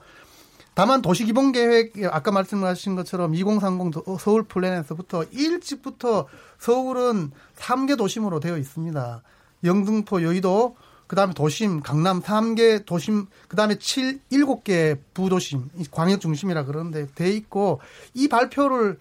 [0.75, 6.27] 다만 도시기본계획 아까 말씀하신 것처럼 2030 서울 플랜에서부터 일찍부터
[6.59, 9.23] 서울은 3개 도심으로 되어 있습니다.
[9.63, 10.75] 영등포, 여의도,
[11.07, 17.79] 그다음에 도심, 강남 3개 도심, 그다음에 7 7개 부도심, 광역 중심이라 그러는데 돼 있고
[18.13, 18.97] 이 발표를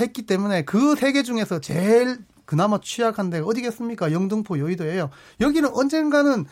[0.00, 4.12] 했기 때문에 그 세 개 중에서 제일 그나마 취약한 데가 어디겠습니까?
[4.12, 5.10] 영등포, 여의도예요.
[5.40, 6.44] 여기는 언젠가는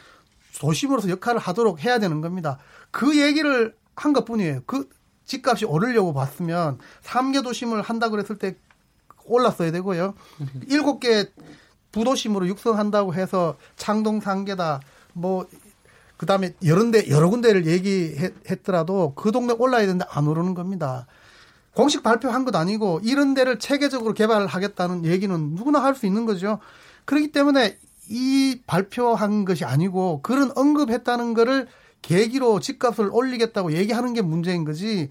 [0.58, 2.58] 도심으로서 역할을 하도록 해야 되는 겁니다.
[2.90, 4.62] 그 얘기를 한 것뿐이에요.
[4.66, 4.88] 그
[5.26, 8.56] 집값이 오르려고 봤으면 3개 도심을 한다 그랬을 때
[9.26, 10.14] 올랐어야 되고요.
[10.68, 11.28] 7개
[11.92, 14.80] 부도심으로 육성한다고 해서 창동 3개다
[15.12, 15.46] 뭐
[16.16, 21.06] 그다음에 여러 데 여러 군데를 얘기했더라도 그 동네 올라야 되는데 안 오르는 겁니다.
[21.74, 26.58] 공식 발표한 것 아니고 이런 데를 체계적으로 개발하겠다는 얘기는 누구나 할 수 있는 거죠.
[27.06, 27.78] 그렇기 때문에
[28.08, 31.68] 이 발표한 것이 아니고 그런 언급했다는 거를
[32.02, 35.08] 계기로 집값을 올리겠다고 얘기하는 게 문제인 거지.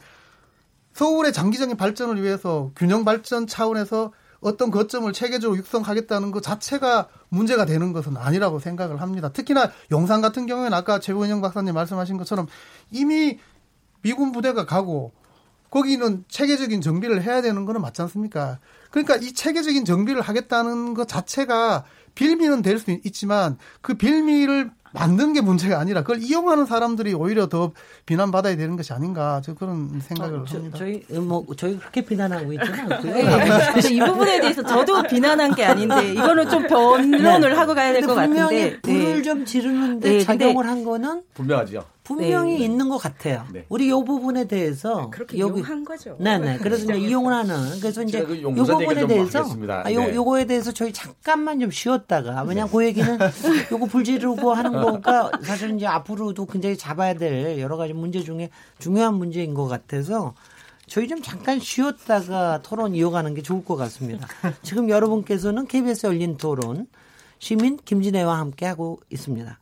[0.93, 4.11] 서울의 장기적인 발전을 위해서 균형 발전 차원에서
[4.41, 9.29] 어떤 거점을 체계적으로 육성하겠다는 것 자체가 문제가 되는 것은 아니라고 생각을 합니다.
[9.29, 12.47] 특히나 용산 같은 경우에는 아까 최고은영 박사님 말씀하신 것처럼
[12.91, 13.39] 이미
[14.01, 15.11] 미군 부대가 가고
[15.69, 18.59] 거기는 체계적인 정비를 해야 되는 거는 맞지 않습니까?
[18.91, 21.85] 그러니까 이 체계적인 정비를 하겠다는 것 자체가
[22.15, 27.71] 빌미는 될 수 있지만 그 빌미를 만든 게 문제가 아니라 그걸 이용하는 사람들이 오히려 더
[28.05, 30.77] 비난받아야 되는 것이 아닌가 저 그런 생각을 어, 저, 합니다.
[30.77, 33.13] 저희 뭐 저희 그렇게 비난하고 않고요.
[33.13, 37.55] 네, 이 부분에 대해서 저도 비난한 게 아닌데 이거는 좀 변론을 네.
[37.55, 39.21] 하고 가야 될 것 같은데 불을 네.
[39.21, 41.83] 좀 지르는데 네, 작용을 한 거는 분명하죠.
[42.09, 42.65] 분명히 네.
[42.65, 43.45] 있는 것 같아요.
[43.53, 43.65] 네.
[43.69, 46.17] 우리 이 부분에 대해서 네, 그렇게 여기 한 거죠.
[46.19, 46.57] 네네.
[46.57, 49.45] 그래서 이제 이용을 하는 그래서 이제 그이 부분에 대해서
[49.83, 50.15] 아, 요 네.
[50.15, 52.71] 요거에 대해서 저희 잠깐만 좀 쉬었다가 왜냐 네.
[52.71, 53.19] 그 얘기는
[53.71, 58.49] 요거 불지르고 하는 거가 사실 이제 앞으로도 굉장히 잡아야 될 여러 가지 문제 중에
[58.79, 60.33] 중요한 문제인 것 같아서
[60.87, 64.27] 저희 좀 잠깐 쉬었다가 토론 이어가는 게 좋을 것 같습니다.
[64.63, 66.87] 지금 여러분께서는 KBS 열린 토론
[67.37, 69.59] 시민 김진애와 함께 하고 있습니다.